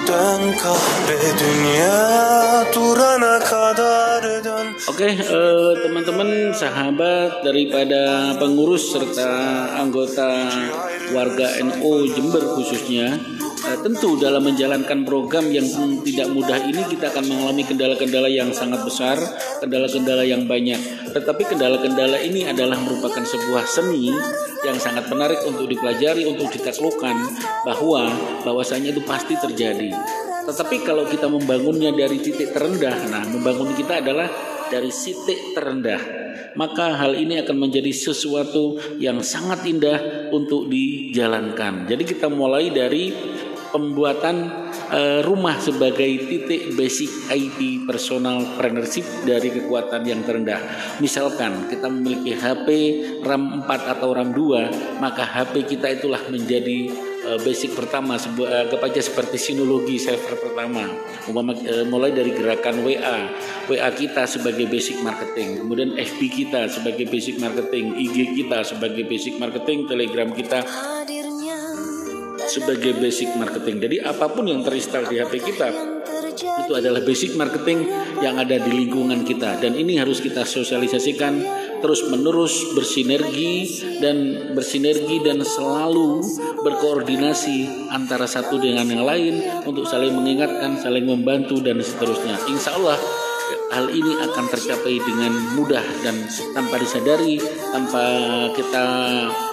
[0.08, 4.66] Dön kahve dünya Durana kadar dön.
[4.88, 9.30] Oke, eh, teman-teman, sahabat daripada pengurus serta
[9.80, 10.48] anggota
[11.12, 13.20] warga NU Jember khususnya,
[13.64, 15.66] eh, tentu dalam menjalankan program yang
[16.04, 19.16] tidak mudah ini kita akan mengalami kendala-kendala yang sangat besar,
[19.62, 20.78] kendala-kendala yang banyak.
[21.14, 24.12] Tetapi kendala-kendala ini adalah merupakan sebuah seni
[24.66, 27.16] yang sangat menarik untuk dipelajari, untuk ditaklukkan
[27.62, 28.10] bahwa
[28.42, 29.90] bahwasanya itu pasti terjadi.
[30.48, 34.26] Tetapi kalau kita membangunnya dari titik terendah, nah membangun kita adalah
[34.72, 36.00] dari titik terendah,
[36.56, 41.84] maka hal ini akan menjadi sesuatu yang sangat indah untuk dijalankan.
[41.88, 43.12] Jadi kita mulai dari
[43.70, 44.36] pembuatan
[44.90, 50.60] uh, rumah sebagai titik basic IT personal partnership dari kekuatan yang terendah.
[51.00, 52.68] Misalkan kita memiliki HP
[53.24, 56.92] RAM 4 atau RAM 2, maka HP kita itulah menjadi
[57.28, 60.88] uh, basic pertama sebuah uh, aja seperti sinologi server pertama.
[61.88, 63.18] Mulai dari gerakan WA,
[63.68, 69.36] WA kita sebagai basic marketing, kemudian FB kita sebagai basic marketing, IG kita sebagai basic
[69.36, 70.64] marketing, Telegram kita
[72.48, 73.76] sebagai basic marketing.
[73.84, 75.68] Jadi apa pun yang terinstal di HP kita
[76.38, 77.88] itu adalah basic marketing
[78.22, 81.42] yang ada di lingkungan kita dan ini harus kita sosialisasikan
[81.78, 86.22] terus menerus bersinergi dan bersinergi dan selalu
[86.62, 92.38] berkoordinasi antara satu dengan yang lain untuk saling mengingatkan, saling membantu dan seterusnya.
[92.50, 92.98] Insya Allah
[93.68, 96.16] hal ini akan tercapai dengan mudah dan
[96.56, 97.36] tanpa disadari,
[97.68, 98.04] tanpa
[98.56, 98.86] kita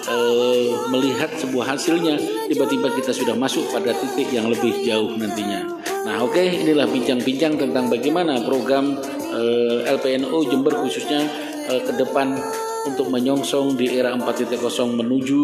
[0.07, 2.15] uh, melihat sebuah hasilnya,
[2.47, 5.67] tiba-tiba kita sudah masuk pada titik yang lebih jauh nantinya.
[6.05, 8.95] Nah, oke, okay, inilah bincang-bincang tentang bagaimana program
[9.33, 11.25] uh, eh, LPNO Jember khususnya
[11.67, 12.37] uh, ke depan
[12.85, 14.53] untuk menyongsong di era 4.0
[15.01, 15.41] menuju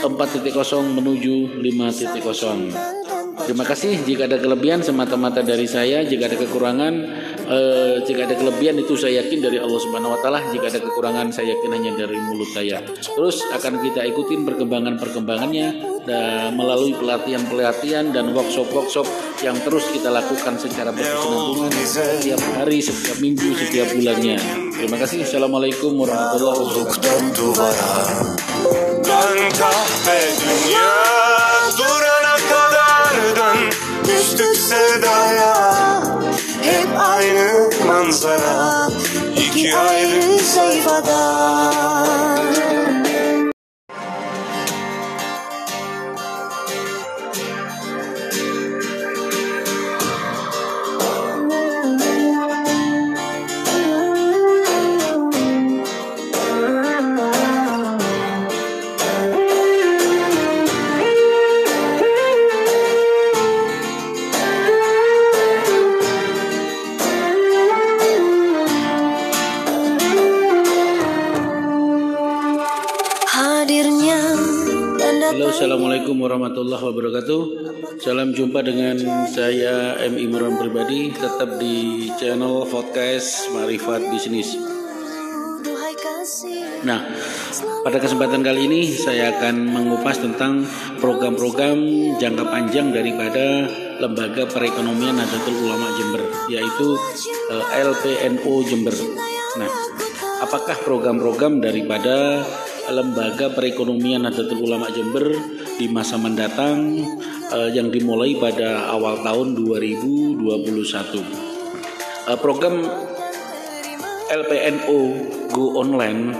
[0.00, 3.00] 4.0 menuju 5.0.
[3.40, 6.92] Terima kasih jika ada kelebihan semata-mata dari saya, jika ada kekurangan
[7.50, 11.34] eh, jika ada kelebihan itu saya yakin dari Allah Subhanahu wa taala, jika ada kekurangan
[11.34, 12.78] saya yakin hanya dari mulut saya.
[12.86, 15.68] Terus akan kita ikutin perkembangan-perkembangannya
[16.06, 19.06] dan melalui pelatihan-pelatihan dan workshop-workshop
[19.42, 24.38] yang terus kita lakukan secara berkesinambungan setiap hari, setiap minggu, setiap bulannya.
[24.76, 25.26] Terima kasih.
[25.26, 27.50] Assalamualaikum warahmatullahi wabarakatuh.
[36.70, 38.88] Hep aynı manzara
[39.36, 41.70] iki ayrı sayfada
[76.10, 77.40] Assalamualaikum warahmatullahi wabarakatuh
[78.02, 78.98] Salam jumpa dengan
[79.30, 80.18] saya M.
[80.18, 84.58] Imran pribadi Tetap di channel podcast Marifat Bisnis
[86.82, 87.14] Nah,
[87.86, 90.66] pada kesempatan kali ini saya akan mengupas tentang
[90.98, 91.78] program-program
[92.18, 93.70] jangka panjang daripada
[94.02, 96.98] Lembaga Perekonomian Nahdlatul Ulama Jember yaitu
[97.54, 98.98] eh, LPNO Jember.
[99.62, 99.70] Nah,
[100.42, 102.42] apakah program-program daripada
[102.90, 105.30] Lembaga Perekonomian Nahdlatul Ulama Jember
[105.80, 107.00] di masa mendatang
[107.48, 110.44] uh, yang dimulai pada awal tahun 2021.
[110.44, 111.24] Uh,
[112.28, 112.84] eh, program
[114.28, 114.98] LPNO
[115.48, 116.36] Go Online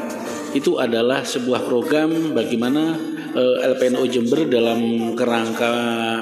[0.53, 3.01] itu adalah sebuah program bagaimana
[3.33, 5.73] eh, LPNO Jember dalam kerangka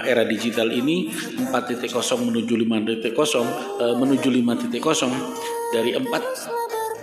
[0.07, 1.11] era digital ini
[1.51, 1.91] 4.0
[2.23, 6.07] menuju 5.0 uh, menuju 5.0 dari 4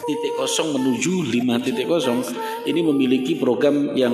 [0.06, 2.22] titik kosong menuju 5 titik kosong
[2.70, 4.14] ini memiliki program yang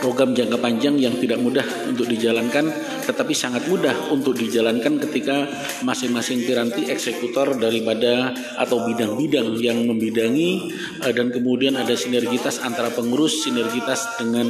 [0.00, 2.68] program jangka panjang yang tidak mudah untuk dijalankan
[3.06, 5.46] tetapi sangat mudah untuk dijalankan ketika
[5.86, 10.74] masing-masing piranti eksekutor daripada atau bidang-bidang yang membidangi
[11.06, 14.48] eh, dan kemudian ada sinergitas antara pengurus sinergitas dengan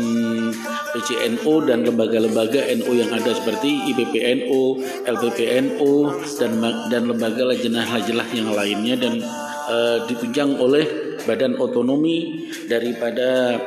[0.96, 5.92] PCNO dan lembaga-lembaga NO yang ada seperti IPPNO, LPPNO
[6.40, 6.52] dan
[6.88, 9.20] dan lembaga lajenah-lajenah yang lainnya dan
[9.68, 13.58] uh, ditunjang oleh badan otonomi daripada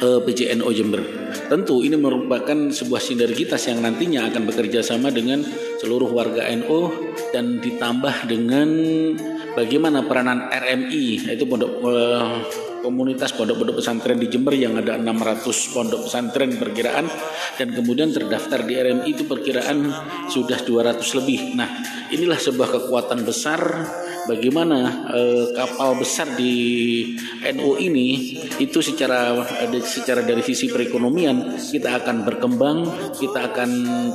[0.00, 1.02] eh, PJNO Jember.
[1.48, 5.44] Tentu ini merupakan sebuah sinergitas yang nantinya akan bekerja sama dengan
[5.80, 6.92] seluruh warga NO
[7.32, 8.68] dan ditambah dengan
[9.56, 12.38] bagaimana peranan RMI yaitu Pondok uh,
[12.80, 17.06] komunitas pondok-pondok pesantren di Jember yang ada 600 pondok pesantren perkiraan
[17.58, 19.90] dan kemudian terdaftar di RMI itu perkiraan
[20.30, 21.58] sudah 200 lebih.
[21.58, 21.68] Nah,
[22.14, 23.60] inilah sebuah kekuatan besar
[24.28, 26.54] bagaimana eh, kapal besar di
[27.56, 29.32] NU ini itu secara
[29.80, 32.78] secara dari sisi perekonomian kita akan berkembang,
[33.16, 33.70] kita akan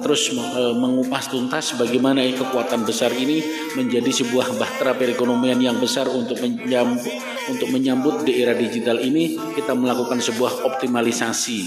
[0.05, 3.41] terus eh, mengupas tuntas bagaimana kekuatan besar ini
[3.73, 9.75] menjadi sebuah bahtera perekonomian yang besar untuk menyambut untuk menyambut di era digital ini kita
[9.75, 11.59] melakukan sebuah optimalisasi.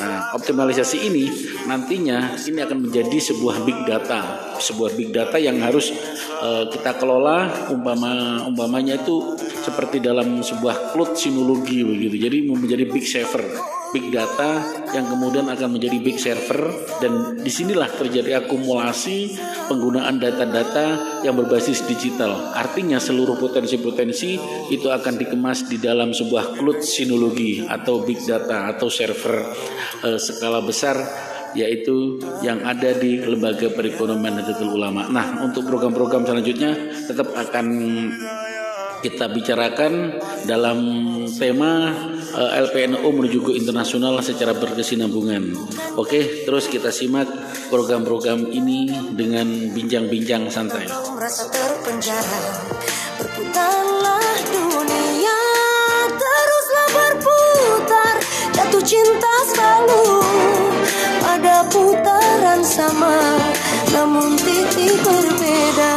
[0.00, 1.24] Nah, optimalisasi ini
[1.68, 5.94] nantinya ini akan menjadi sebuah big data, sebuah big data yang harus
[6.42, 12.16] uh, kita kelola umpama umpamanya itu seperti dalam sebuah cloud sinologi begitu.
[12.18, 13.44] Jadi menjadi big saver
[13.92, 14.60] big data
[14.92, 19.36] yang kemudian akan menjadi big server dan di sinilah terjadi akumulasi
[19.68, 22.52] penggunaan data-data yang berbasis digital.
[22.56, 24.36] Artinya seluruh potensi-potensi
[24.72, 29.36] itu akan dikemas di dalam sebuah cloud sinologi atau big data atau server
[30.04, 30.96] eh, skala besar
[31.58, 35.10] yaitu yang ada di lembaga perekonomian Nahdlatul Ulama.
[35.10, 37.66] Nah, untuk program-program selanjutnya tetap akan
[38.98, 40.78] kita bicarakan dalam
[41.38, 41.94] tema
[42.34, 45.54] eh, LPNU menuju ke internasional secara berkesinambungan.
[45.94, 47.30] Oke, terus kita simak
[47.70, 50.86] program-program ini dengan bincang-bincang santai.
[58.58, 60.02] Jatuh cinta selalu
[62.62, 63.38] sama,
[63.92, 65.94] namun titik berbeda.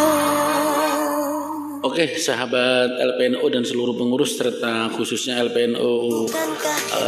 [1.81, 6.23] Oke, sahabat LPNO dan seluruh pengurus serta khususnya LPNO uh,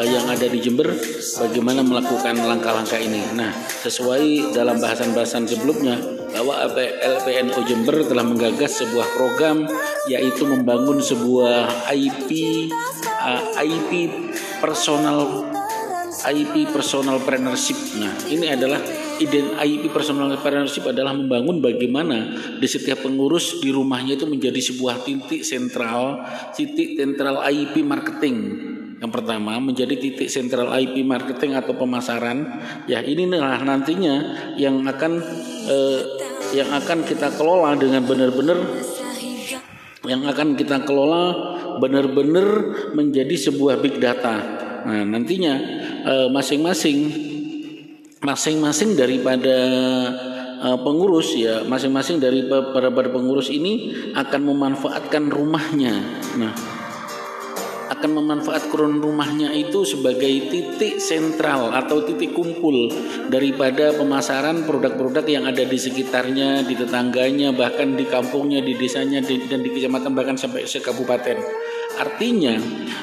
[0.01, 0.91] eh, yang ada di Jember,
[1.39, 3.21] bagaimana melakukan langkah-langkah ini.
[3.37, 3.53] Nah,
[3.85, 6.01] sesuai dalam bahasan-bahasan sebelumnya
[6.33, 6.65] bahwa
[6.99, 9.69] LPNO Jember telah menggagas sebuah program
[10.09, 12.29] yaitu membangun sebuah IP
[13.07, 14.09] uh, IP
[14.57, 15.45] personal
[16.21, 17.75] IP personal partnership.
[17.97, 18.79] Nah, ini adalah
[19.17, 25.01] ide IP personal partnership adalah membangun bagaimana di setiap pengurus di rumahnya itu menjadi sebuah
[25.01, 26.21] titik sentral,
[26.53, 28.37] titik sentral IP marketing.
[29.01, 32.61] Yang pertama menjadi titik sentral IP marketing atau pemasaran.
[32.87, 34.15] Ya, ini inilah nantinya
[34.55, 35.19] yang akan
[35.67, 36.01] eh,
[36.53, 38.59] yang akan kita kelola dengan benar-benar
[40.03, 42.47] yang akan kita kelola benar-benar
[42.91, 45.53] menjadi sebuah big data Nah, nantinya
[46.03, 47.31] eh, masing-masing
[48.23, 49.57] masing-masing daripada
[50.63, 56.23] uh, pengurus ya masing-masing dari para, para pengurus ini akan memanfaatkan rumahnya.
[56.39, 56.55] Nah,
[57.91, 62.91] akan memanfaatkan rumahnya itu sebagai titik sentral atau titik kumpul
[63.27, 69.59] daripada pemasaran produk-produk yang ada di sekitarnya, di tetangganya, bahkan di kampungnya, di desanya, dan
[69.59, 71.37] di kecamatan bahkan sampai sekabupaten.
[71.93, 72.57] Artinya,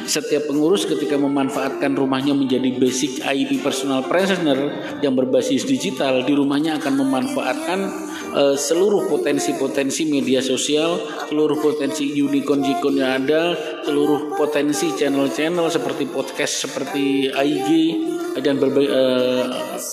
[0.05, 4.59] setiap pengurus ketika memanfaatkan rumahnya menjadi basic IP personal trainer
[4.99, 7.80] yang berbasis digital, di rumahnya akan memanfaatkan
[8.35, 16.68] uh, seluruh potensi-potensi media sosial, seluruh potensi unicorn-unicorn yang ada, seluruh potensi channel-channel seperti podcast,
[16.68, 17.68] seperti IG,
[18.39, 19.45] dan berba uh,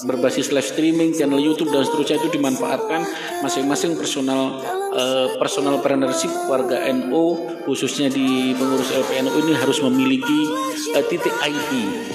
[0.05, 3.01] berbasis live streaming, channel YouTube dan seterusnya itu dimanfaatkan
[3.41, 4.61] masing-masing personal
[4.93, 10.39] uh, personal partnership warga NU khususnya di pengurus LPNU ini harus memiliki
[10.93, 11.69] uh, titik IP.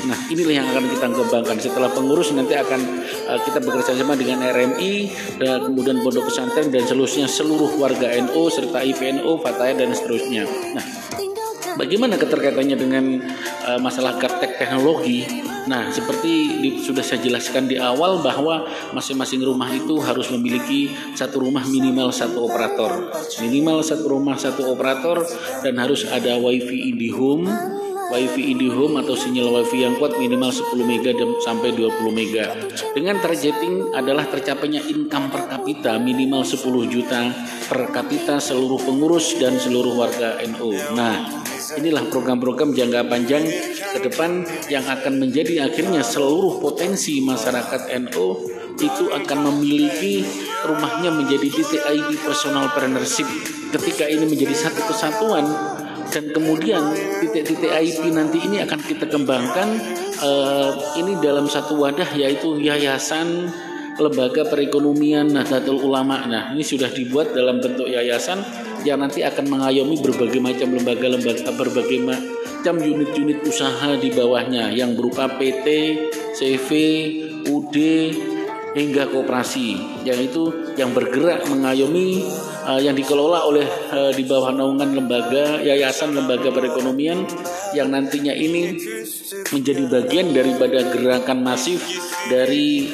[0.06, 1.56] Nah, inilah yang akan kita kembangkan.
[1.58, 2.80] Setelah pengurus nanti akan
[3.26, 4.94] uh, kita bekerja sama dengan RMI
[5.42, 10.44] dan kemudian pondok pesantren dan seluruhnya seluruh warga NU serta IPNU, Fataya dan seterusnya.
[10.76, 10.84] Nah,
[11.80, 13.16] bagaimana keterkaitannya dengan
[13.64, 15.24] uh, masalah gaptek teknologi?
[15.72, 21.48] Nah, seperti di, sudah saya jelaskan di awal bahwa masing-masing rumah itu harus memiliki satu
[21.48, 23.08] rumah minimal satu operator.
[23.40, 25.24] Minimal satu rumah satu operator
[25.64, 27.71] dan harus ada wifi IndiHome
[28.12, 32.52] WiFi IndiHome atau sinyal WiFi yang kuat minimal 10 mega sampai 20 mega.
[32.92, 37.32] Dengan targeting adalah tercapainya income per kapita minimal 10 juta
[37.72, 40.76] per kapita seluruh pengurus dan seluruh warga NU.
[40.92, 41.40] Nah,
[41.80, 43.48] inilah program-program jangka panjang
[43.96, 48.26] ke depan yang akan menjadi akhirnya seluruh potensi masyarakat NU
[48.76, 50.24] itu akan memiliki
[50.64, 53.28] rumahnya menjadi titik IP personal partnership
[53.72, 55.44] ketika ini menjadi satu kesatuan
[56.12, 56.92] dan kemudian
[57.24, 59.68] titik-titik IP nanti ini akan kita kembangkan
[60.20, 63.48] uh, ini dalam satu wadah yaitu yayasan
[63.96, 66.24] lembaga perekonomian Nahdlatul Ulama.
[66.24, 68.40] Nah, ini sudah dibuat dalam bentuk yayasan
[68.84, 75.28] yang nanti akan mengayomi berbagai macam lembaga-lembaga berbagai macam unit-unit usaha di bawahnya yang berupa
[75.36, 75.66] PT,
[76.36, 76.68] CV,
[77.46, 77.76] UD
[78.72, 82.24] hingga koperasi yang itu yang bergerak mengayomi
[82.66, 87.26] uh, yang dikelola oleh uh, di bawah naungan lembaga yayasan lembaga perekonomian
[87.72, 88.76] yang nantinya ini
[89.50, 91.80] menjadi bagian daripada gerakan masif
[92.28, 92.88] dari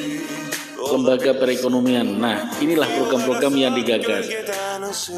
[0.79, 2.17] lembaga perekonomian.
[2.17, 4.25] Nah, inilah program-program yang digagas.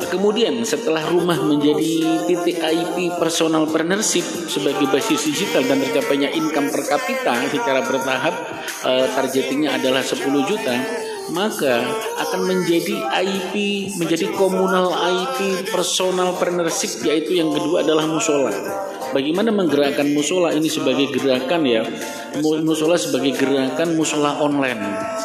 [0.09, 6.83] Kemudian setelah rumah menjadi titik IP personal partnership sebagai basis digital dan tercapainya income per
[6.83, 8.33] kapita secara bertahap
[8.83, 10.75] uh, targetingnya adalah 10 juta
[11.31, 11.79] maka
[12.19, 13.53] akan menjadi IP
[13.95, 18.51] menjadi komunal IP personal partnership yaitu yang kedua adalah musola.
[19.11, 21.83] Bagaimana menggerakkan musola ini sebagai gerakan ya?
[22.39, 24.79] Musola sebagai gerakan musola online.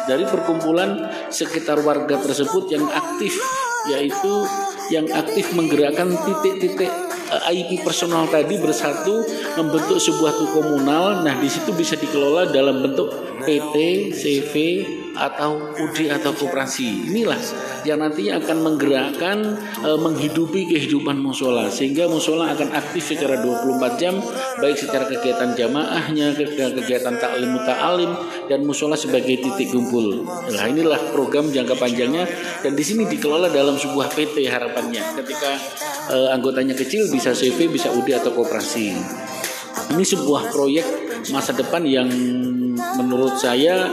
[0.07, 3.35] Dari perkumpulan sekitar warga tersebut yang aktif
[3.87, 4.43] yaitu
[4.91, 6.91] yang aktif menggerakkan titik-titik
[7.31, 9.23] eh, IP personal tadi bersatu
[9.55, 11.23] membentuk sebuah tuh komunal.
[11.23, 13.11] Nah, di situ bisa dikelola dalam bentuk
[13.43, 13.75] PT,
[14.11, 14.53] CV,
[15.17, 17.09] atau UD atau koperasi.
[17.09, 17.39] Inilah
[17.83, 19.37] yang nantinya akan menggerakkan
[19.81, 24.19] e, menghidupi kehidupan musola sehingga musola akan aktif secara 24 jam
[24.61, 26.37] baik secara kegiatan jamaahnya,
[26.77, 28.11] kegiatan taklim muta'alim
[28.51, 30.25] dan musola sebagai titik kumpul.
[30.25, 32.29] Nah, inilah program jangka panjangnya
[32.61, 35.03] dan di sini dikelola dalam sebuah PT harapannya.
[35.23, 35.51] Ketika
[36.13, 38.93] e, anggotanya kecil bisa CV, bisa UD atau koperasi.
[39.87, 40.85] Ini sebuah proyek
[41.31, 42.09] masa depan yang
[42.97, 43.87] menurut saya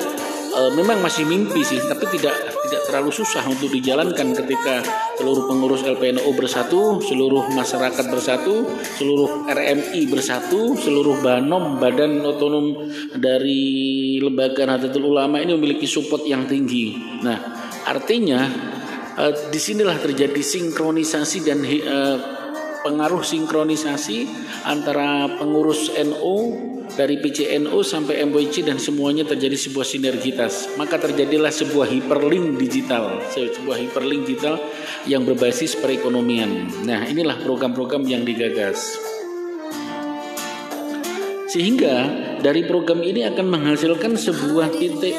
[0.55, 2.35] e, memang masih mimpi sih, tapi tidak
[2.65, 4.81] tidak terlalu susah untuk dijalankan ketika
[5.19, 8.65] seluruh pengurus LPNO bersatu, seluruh masyarakat bersatu,
[8.97, 12.89] seluruh RMI bersatu, seluruh Banom Badan Otonom
[13.19, 16.97] dari Lembaga Nahdlatul Ulama ini memiliki support yang tinggi.
[17.21, 17.39] Nah,
[17.85, 18.49] artinya
[19.19, 21.99] e, di sinilah terjadi sinkronisasi dan e,
[22.85, 24.29] pengaruh sinkronisasi
[24.69, 30.71] antara pengurus NU dari PCNU sampai MBC dan semuanya terjadi sebuah sinergitas.
[30.79, 34.57] Maka terjadilah sebuah hiperlink digital, sebuah hiperlink digital
[35.05, 36.71] yang berbasis perekonomian.
[36.87, 38.95] Nah, inilah program-program yang digagas.
[41.51, 42.11] Sehingga
[42.43, 45.15] dari program ini akan menghasilkan sebuah titik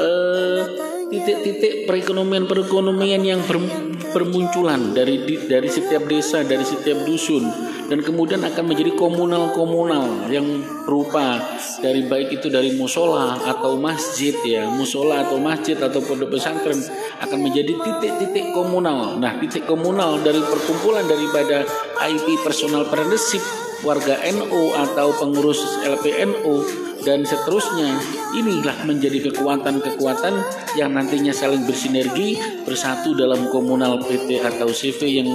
[0.00, 0.83] eh,
[1.14, 3.62] titik-titik perekonomian-perekonomian yang ber,
[4.10, 7.46] bermunculan dari dari setiap desa, dari setiap dusun
[7.86, 11.40] dan kemudian akan menjadi komunal-komunal yang berupa
[11.84, 16.80] dari baik itu dari musola atau masjid ya, musola atau masjid atau pondok pesantren
[17.20, 19.20] akan menjadi titik-titik komunal.
[19.20, 21.68] Nah, titik komunal dari perkumpulan daripada
[22.08, 28.00] IP personal partnership warga NU atau pengurus LPNU dan seterusnya.
[28.34, 30.34] Inilah menjadi kekuatan-kekuatan
[30.74, 35.30] yang nantinya saling bersinergi bersatu dalam komunal PT atau CV yang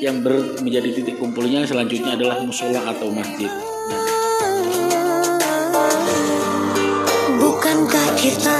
[0.00, 0.32] yang ber,
[0.64, 3.52] menjadi titik kumpulnya selanjutnya adalah musola atau masjid.
[7.36, 8.58] Bukankah kita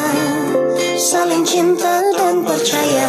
[1.00, 3.08] saling cinta dan percaya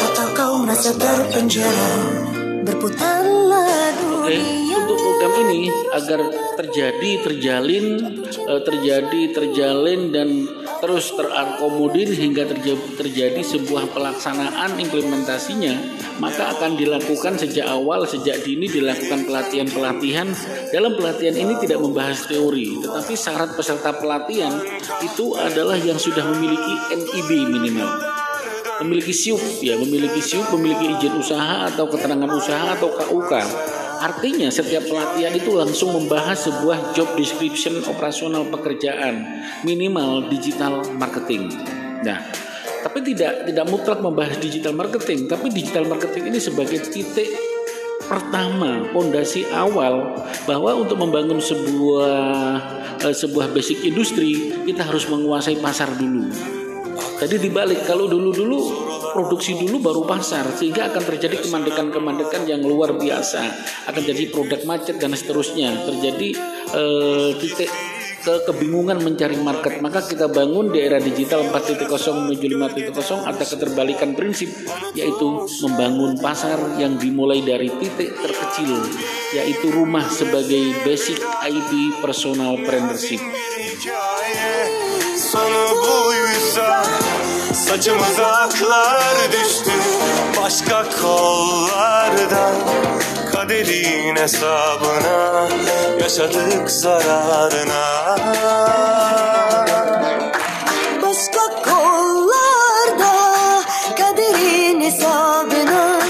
[0.00, 2.29] atau kau merasa terpenjara
[2.64, 4.78] berputarlah dunia
[5.20, 6.20] program ini agar
[6.60, 7.86] terjadi terjalin
[8.28, 10.28] eh, terjadi terjalin dan
[10.80, 15.76] terus terakomodir hingga terjadi, terjadi sebuah pelaksanaan implementasinya
[16.20, 20.28] maka akan dilakukan sejak awal sejak dini dilakukan pelatihan-pelatihan.
[20.68, 24.52] Dalam pelatihan ini tidak membahas teori tetapi syarat peserta pelatihan
[25.00, 28.19] itu adalah yang sudah memiliki NIB minimal
[28.80, 33.32] memiliki SIUP ya memiliki SIUP memiliki izin usaha atau keterangan usaha atau KUK
[34.00, 41.52] Artinya setiap pelatihan itu langsung membahas sebuah job description operasional pekerjaan minimal digital marketing.
[42.00, 42.24] Nah,
[42.80, 47.28] tapi tidak tidak mutlak membahas digital marketing, tapi digital marketing ini sebagai titik
[48.08, 50.16] pertama, pondasi awal
[50.48, 52.24] bahwa untuk membangun sebuah
[53.04, 56.24] eh, sebuah basic industri kita harus menguasai pasar dulu.
[57.20, 58.58] Jadi dibalik kalau dulu-dulu
[59.12, 63.44] produksi dulu baru pasar sehingga akan terjadi kemandekan-kemandekan yang luar biasa.
[63.92, 65.84] Akan jadi produk macet dan seterusnya.
[65.84, 66.32] Terjadi
[66.72, 67.68] eh, titik
[68.20, 69.80] ke kebingungan mencari market.
[69.80, 71.88] Maka kita bangun di era digital 4.0
[72.24, 74.52] menuju 5.0 ada keterbalikan prinsip
[74.92, 78.80] yaitu membangun pasar yang dimulai dari titik terkecil
[79.32, 81.16] yaitu rumah sebagai basic
[81.48, 83.20] IP personal partnership
[87.68, 89.70] Saçımıza aklar düştü
[90.42, 92.54] başka kollardan
[93.32, 95.48] Kaderin hesabına
[96.00, 98.16] yaşadık zararına.
[101.02, 103.12] Başka kollarda
[103.98, 106.00] kaderin hesabına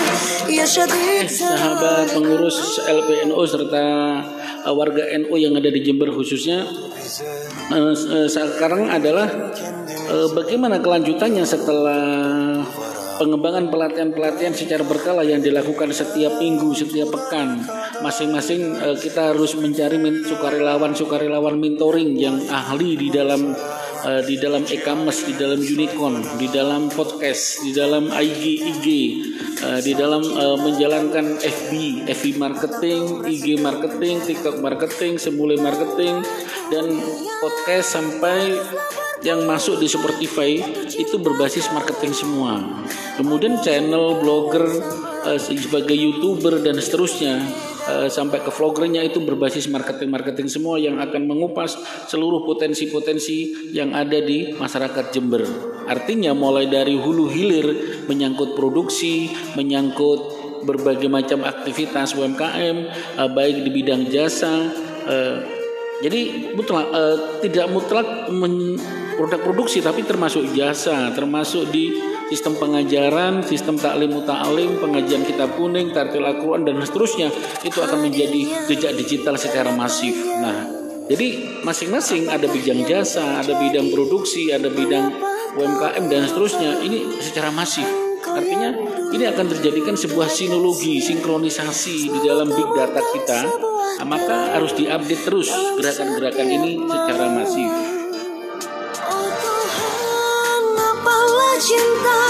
[0.48, 4.24] yaşadık Sahabat pengurus LPNU serta
[4.68, 6.68] warga NU yang ada di Jember khususnya
[8.28, 9.52] sekarang adalah
[10.34, 12.02] bagaimana kelanjutannya setelah
[13.20, 17.60] pengembangan pelatihan-pelatihan secara berkala yang dilakukan setiap minggu, setiap pekan.
[18.00, 23.52] Masing-masing uh, kita harus mencari sukarelawan-sukarelawan mentoring yang ahli di dalam
[24.08, 28.42] uh, di dalam e-commerce, di dalam unicorn, di dalam podcast, di dalam IG,
[28.72, 28.86] IG,
[29.64, 36.24] uh, di dalam uh, menjalankan FB, FB marketing, IG marketing, TikTok marketing, semula marketing,
[36.72, 36.86] dan
[37.40, 38.56] podcast sampai
[39.20, 40.56] yang masuk di Spotify
[40.96, 42.56] itu berbasis marketing semua.
[43.20, 44.64] Kemudian channel, blogger,
[45.36, 47.44] sebagai youtuber dan seterusnya
[48.08, 51.76] sampai ke vloggernya itu berbasis marketing-marketing semua yang akan mengupas
[52.08, 55.44] seluruh potensi-potensi yang ada di masyarakat Jember.
[55.84, 57.66] Artinya mulai dari hulu hilir
[58.08, 62.76] menyangkut produksi, menyangkut berbagai macam aktivitas UMKM,
[63.36, 64.70] baik di bidang jasa.
[66.00, 66.88] Jadi mutlak
[67.44, 68.32] tidak mutlak
[69.20, 71.92] produk produksi tapi termasuk jasa, termasuk di
[72.32, 77.28] sistem pengajaran, sistem taklim muta'alim, pengajian kitab kuning, tartil Al-Quran dan seterusnya
[77.66, 80.14] itu akan menjadi jejak digital secara masif.
[80.40, 80.64] Nah,
[81.10, 85.10] jadi masing-masing ada bidang jasa, ada bidang produksi, ada bidang
[85.58, 86.80] UMKM dan seterusnya.
[86.80, 87.84] Ini secara masif.
[88.24, 88.72] Artinya
[89.10, 93.68] ini akan terjadikan sebuah sinologi, sinkronisasi di dalam big data kita.
[94.00, 95.48] Maka harus diupdate terus
[95.78, 97.70] gerakan-gerakan ini secara masif.
[101.60, 102.20] cinta?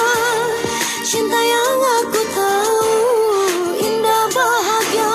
[1.07, 2.83] Cinta yang aku tahu
[3.79, 5.15] Indah bahagia.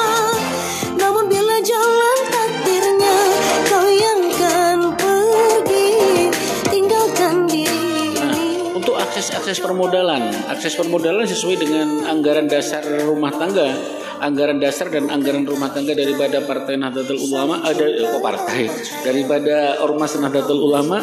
[0.95, 3.17] Namun bila jalan takdirnya
[3.67, 5.87] Kau yang kan pergi.
[6.71, 8.15] Tinggalkan diri.
[8.15, 8.39] Nah,
[8.71, 13.75] Untuk akses-akses permodalan Akses permodalan sesuai dengan anggaran dasar rumah tangga
[14.21, 18.63] anggaran dasar dan anggaran rumah tangga daripada Partai Nahdlatul Ulama ada eh, kok partai
[19.03, 21.01] daripada Ormas Nahdlatul Ulama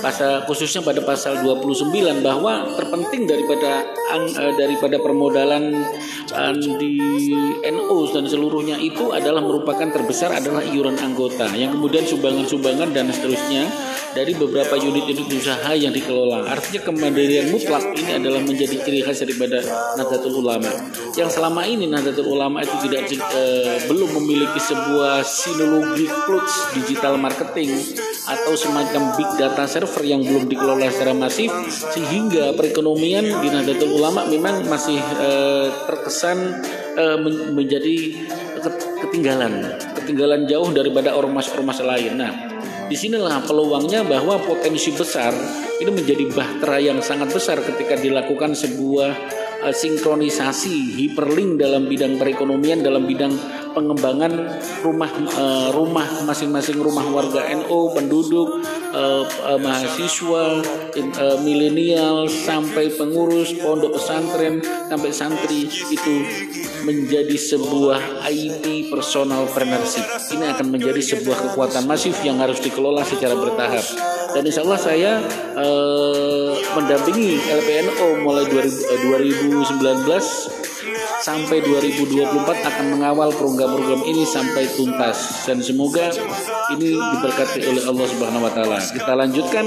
[0.00, 1.92] pasal khususnya pada pasal 29
[2.22, 3.84] bahwa terpenting daripada
[4.14, 5.84] uh, daripada permodalan
[6.32, 7.00] uh, di
[7.66, 13.68] NU dan seluruhnya itu adalah merupakan terbesar adalah iuran anggota yang kemudian sumbangan-sumbangan dan seterusnya
[14.16, 16.48] dari beberapa unit-unit usaha yang dikelola.
[16.48, 19.60] Artinya kemandirian mutlak ini adalah menjadi ciri khas daripada
[20.00, 20.72] Nahdlatul Ulama.
[21.12, 27.72] Yang selama ini Nahdlatul ulama itu tidak uh, belum memiliki sebuah sinologi clouds digital marketing
[28.26, 34.28] atau semacam big data server yang belum dikelola secara masif sehingga perekonomian di Nahdlatul Ulama
[34.28, 36.60] memang masih uh, terkesan
[36.98, 37.18] uh,
[37.54, 38.26] menjadi
[39.00, 42.18] ketinggalan ketinggalan jauh daripada ormas-ormas lain.
[42.18, 42.32] Nah,
[42.86, 45.34] di sinilah peluangnya bahwa potensi besar
[45.82, 49.12] ini menjadi bahtera yang sangat besar ketika dilakukan sebuah
[49.72, 53.34] sinkronisasi hiperlink dalam bidang perekonomian dalam bidang
[53.76, 54.32] pengembangan
[54.80, 58.64] rumah uh, rumah masing-masing rumah warga NU penduduk
[58.96, 60.64] uh, uh, mahasiswa
[61.44, 66.14] milenial sampai pengurus pondok pesantren sampai santri itu
[66.88, 70.08] menjadi sebuah IT personal partnership.
[70.32, 73.84] Ini akan menjadi sebuah kekuatan masif yang harus dikelola secara bertahap.
[74.32, 75.12] Dan insya Allah saya
[75.56, 80.65] uh, mendampingi LPNO mulai 2019
[81.22, 86.12] sampai 2024 akan mengawal program-program ini sampai tuntas dan semoga
[86.74, 88.78] ini diberkati oleh Allah Subhanahu wa taala.
[88.78, 89.64] Kita lanjutkan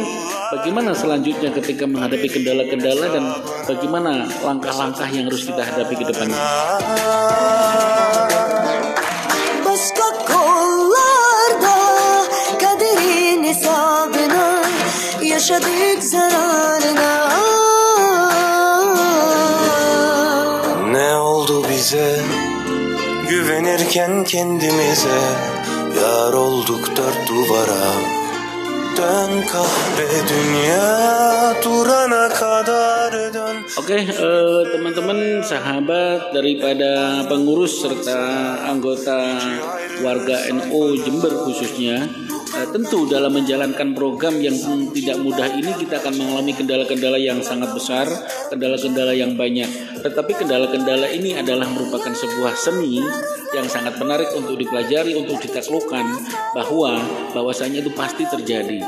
[0.56, 3.24] bagaimana selanjutnya ketika menghadapi kendala-kendala dan
[3.68, 6.40] bagaimana langkah-langkah yang harus kita hadapi ke depannya.
[15.40, 16.29] yaşadık
[24.00, 25.20] güvenirken kendimize
[25.96, 27.86] Yar olduk dört duvara.
[28.98, 33.56] Dön kahve dünya durana kadar dön.
[33.78, 38.20] Oke okay, uh, eh, teman-teman sahabat daripada pengurus serta
[38.72, 39.40] anggota
[40.02, 42.08] warga NU Jember khususnya
[42.50, 44.58] Eh, tentu dalam menjalankan program yang
[44.90, 48.10] tidak mudah ini kita akan mengalami kendala-kendala yang sangat besar,
[48.50, 49.70] kendala-kendala yang banyak.
[50.02, 53.06] Tetapi kendala-kendala ini adalah merupakan sebuah seni
[53.54, 56.06] yang sangat menarik untuk dipelajari, untuk ditaklukkan
[56.58, 56.98] bahwa
[57.38, 58.82] bahwasanya itu pasti terjadi.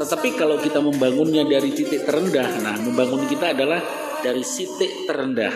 [0.00, 3.84] Tetapi kalau kita membangunnya dari titik terendah, nah membangun kita adalah
[4.24, 5.52] dari titik terendah,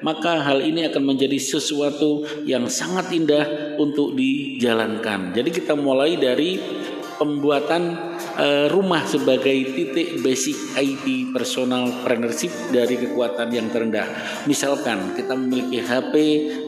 [0.00, 5.32] maka hal ini akan menjadi sesuatu yang sangat indah untuk dijalankan.
[5.32, 6.58] Jadi kita mulai dari
[7.16, 14.06] pembuatan eh, rumah sebagai titik basic IT personal partnership dari kekuatan yang terendah.
[14.44, 16.14] Misalkan kita memiliki HP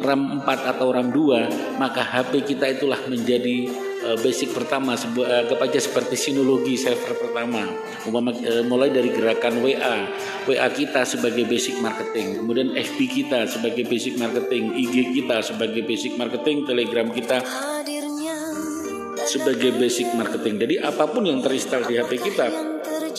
[0.01, 3.69] RAM 4 atau RAM 2, maka HP kita itulah menjadi
[4.05, 7.69] eh, basic pertama sebuah anggap aja seperti sinologi server pertama.
[8.09, 9.97] Umpama eh, mulai dari gerakan WA,
[10.49, 16.17] WA kita sebagai basic marketing, kemudian FB kita sebagai basic marketing, IG kita sebagai basic
[16.17, 17.39] marketing, Telegram kita
[19.29, 20.57] sebagai basic marketing.
[20.57, 22.49] Jadi apa pun yang terinstal di HP kita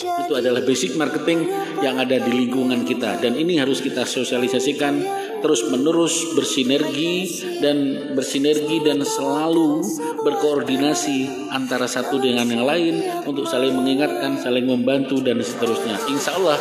[0.00, 1.46] itu adalah basic marketing
[1.82, 5.02] yang ada di lingkungan kita dan ini harus kita sosialisasikan
[5.40, 7.26] terus menerus bersinergi
[7.58, 9.80] dan bersinergi dan selalu
[10.20, 15.96] berkoordinasi antara satu dengan yang lain untuk saling mengingatkan, saling membantu dan seterusnya.
[16.12, 16.60] Insya Allah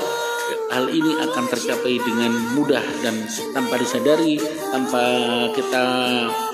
[0.69, 4.37] hal ini akan tercapai dengan mudah dan tanpa disadari,
[4.69, 5.01] tanpa
[5.57, 5.85] kita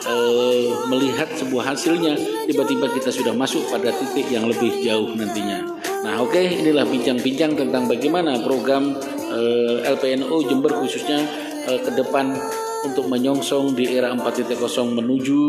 [0.07, 2.15] eh, melihat sebuah hasilnya,
[2.47, 5.67] tiba-tiba kita sudah masuk pada titik yang lebih jauh nantinya.
[6.07, 8.95] Nah, oke, inilah bincang-bincang tentang bagaimana program
[9.35, 11.19] eh, LPNO Jember khususnya
[11.67, 12.31] eh, ke depan
[12.85, 14.45] untuk menyongsong di era 4.0
[14.95, 15.41] menuju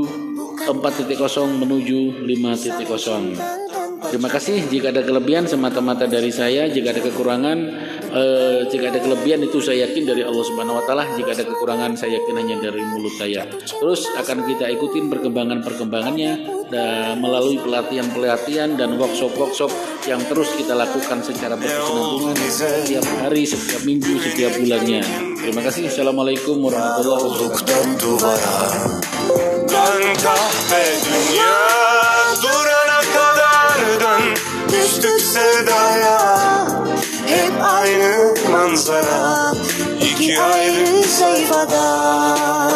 [0.67, 3.67] 4.0 menuju 5.0.
[4.07, 7.59] Terima kasih jika ada kelebihan semata-mata dari saya, jika ada kekurangan
[8.11, 11.97] eh, jika ada kelebihan itu saya yakin dari Allah Subhanahu wa taala, jika ada kekurangan
[11.99, 13.47] saya yakin hanya dari mulut saya.
[13.49, 16.33] Terus akan kita ikutin perkembangan-perkembangannya
[16.71, 19.71] dan melalui pelatihan-pelatihan dan workshop-workshop
[20.07, 25.03] yang terus kita lakukan secara berkesinambungan setiap hari, setiap minggu, setiap bulannya.
[25.43, 25.91] Terima kasih.
[25.91, 28.15] Assalamualaikum warahmatullahi wabarakatuh.
[37.67, 39.53] Aynı manzara
[40.01, 42.76] İki ayrı sayfada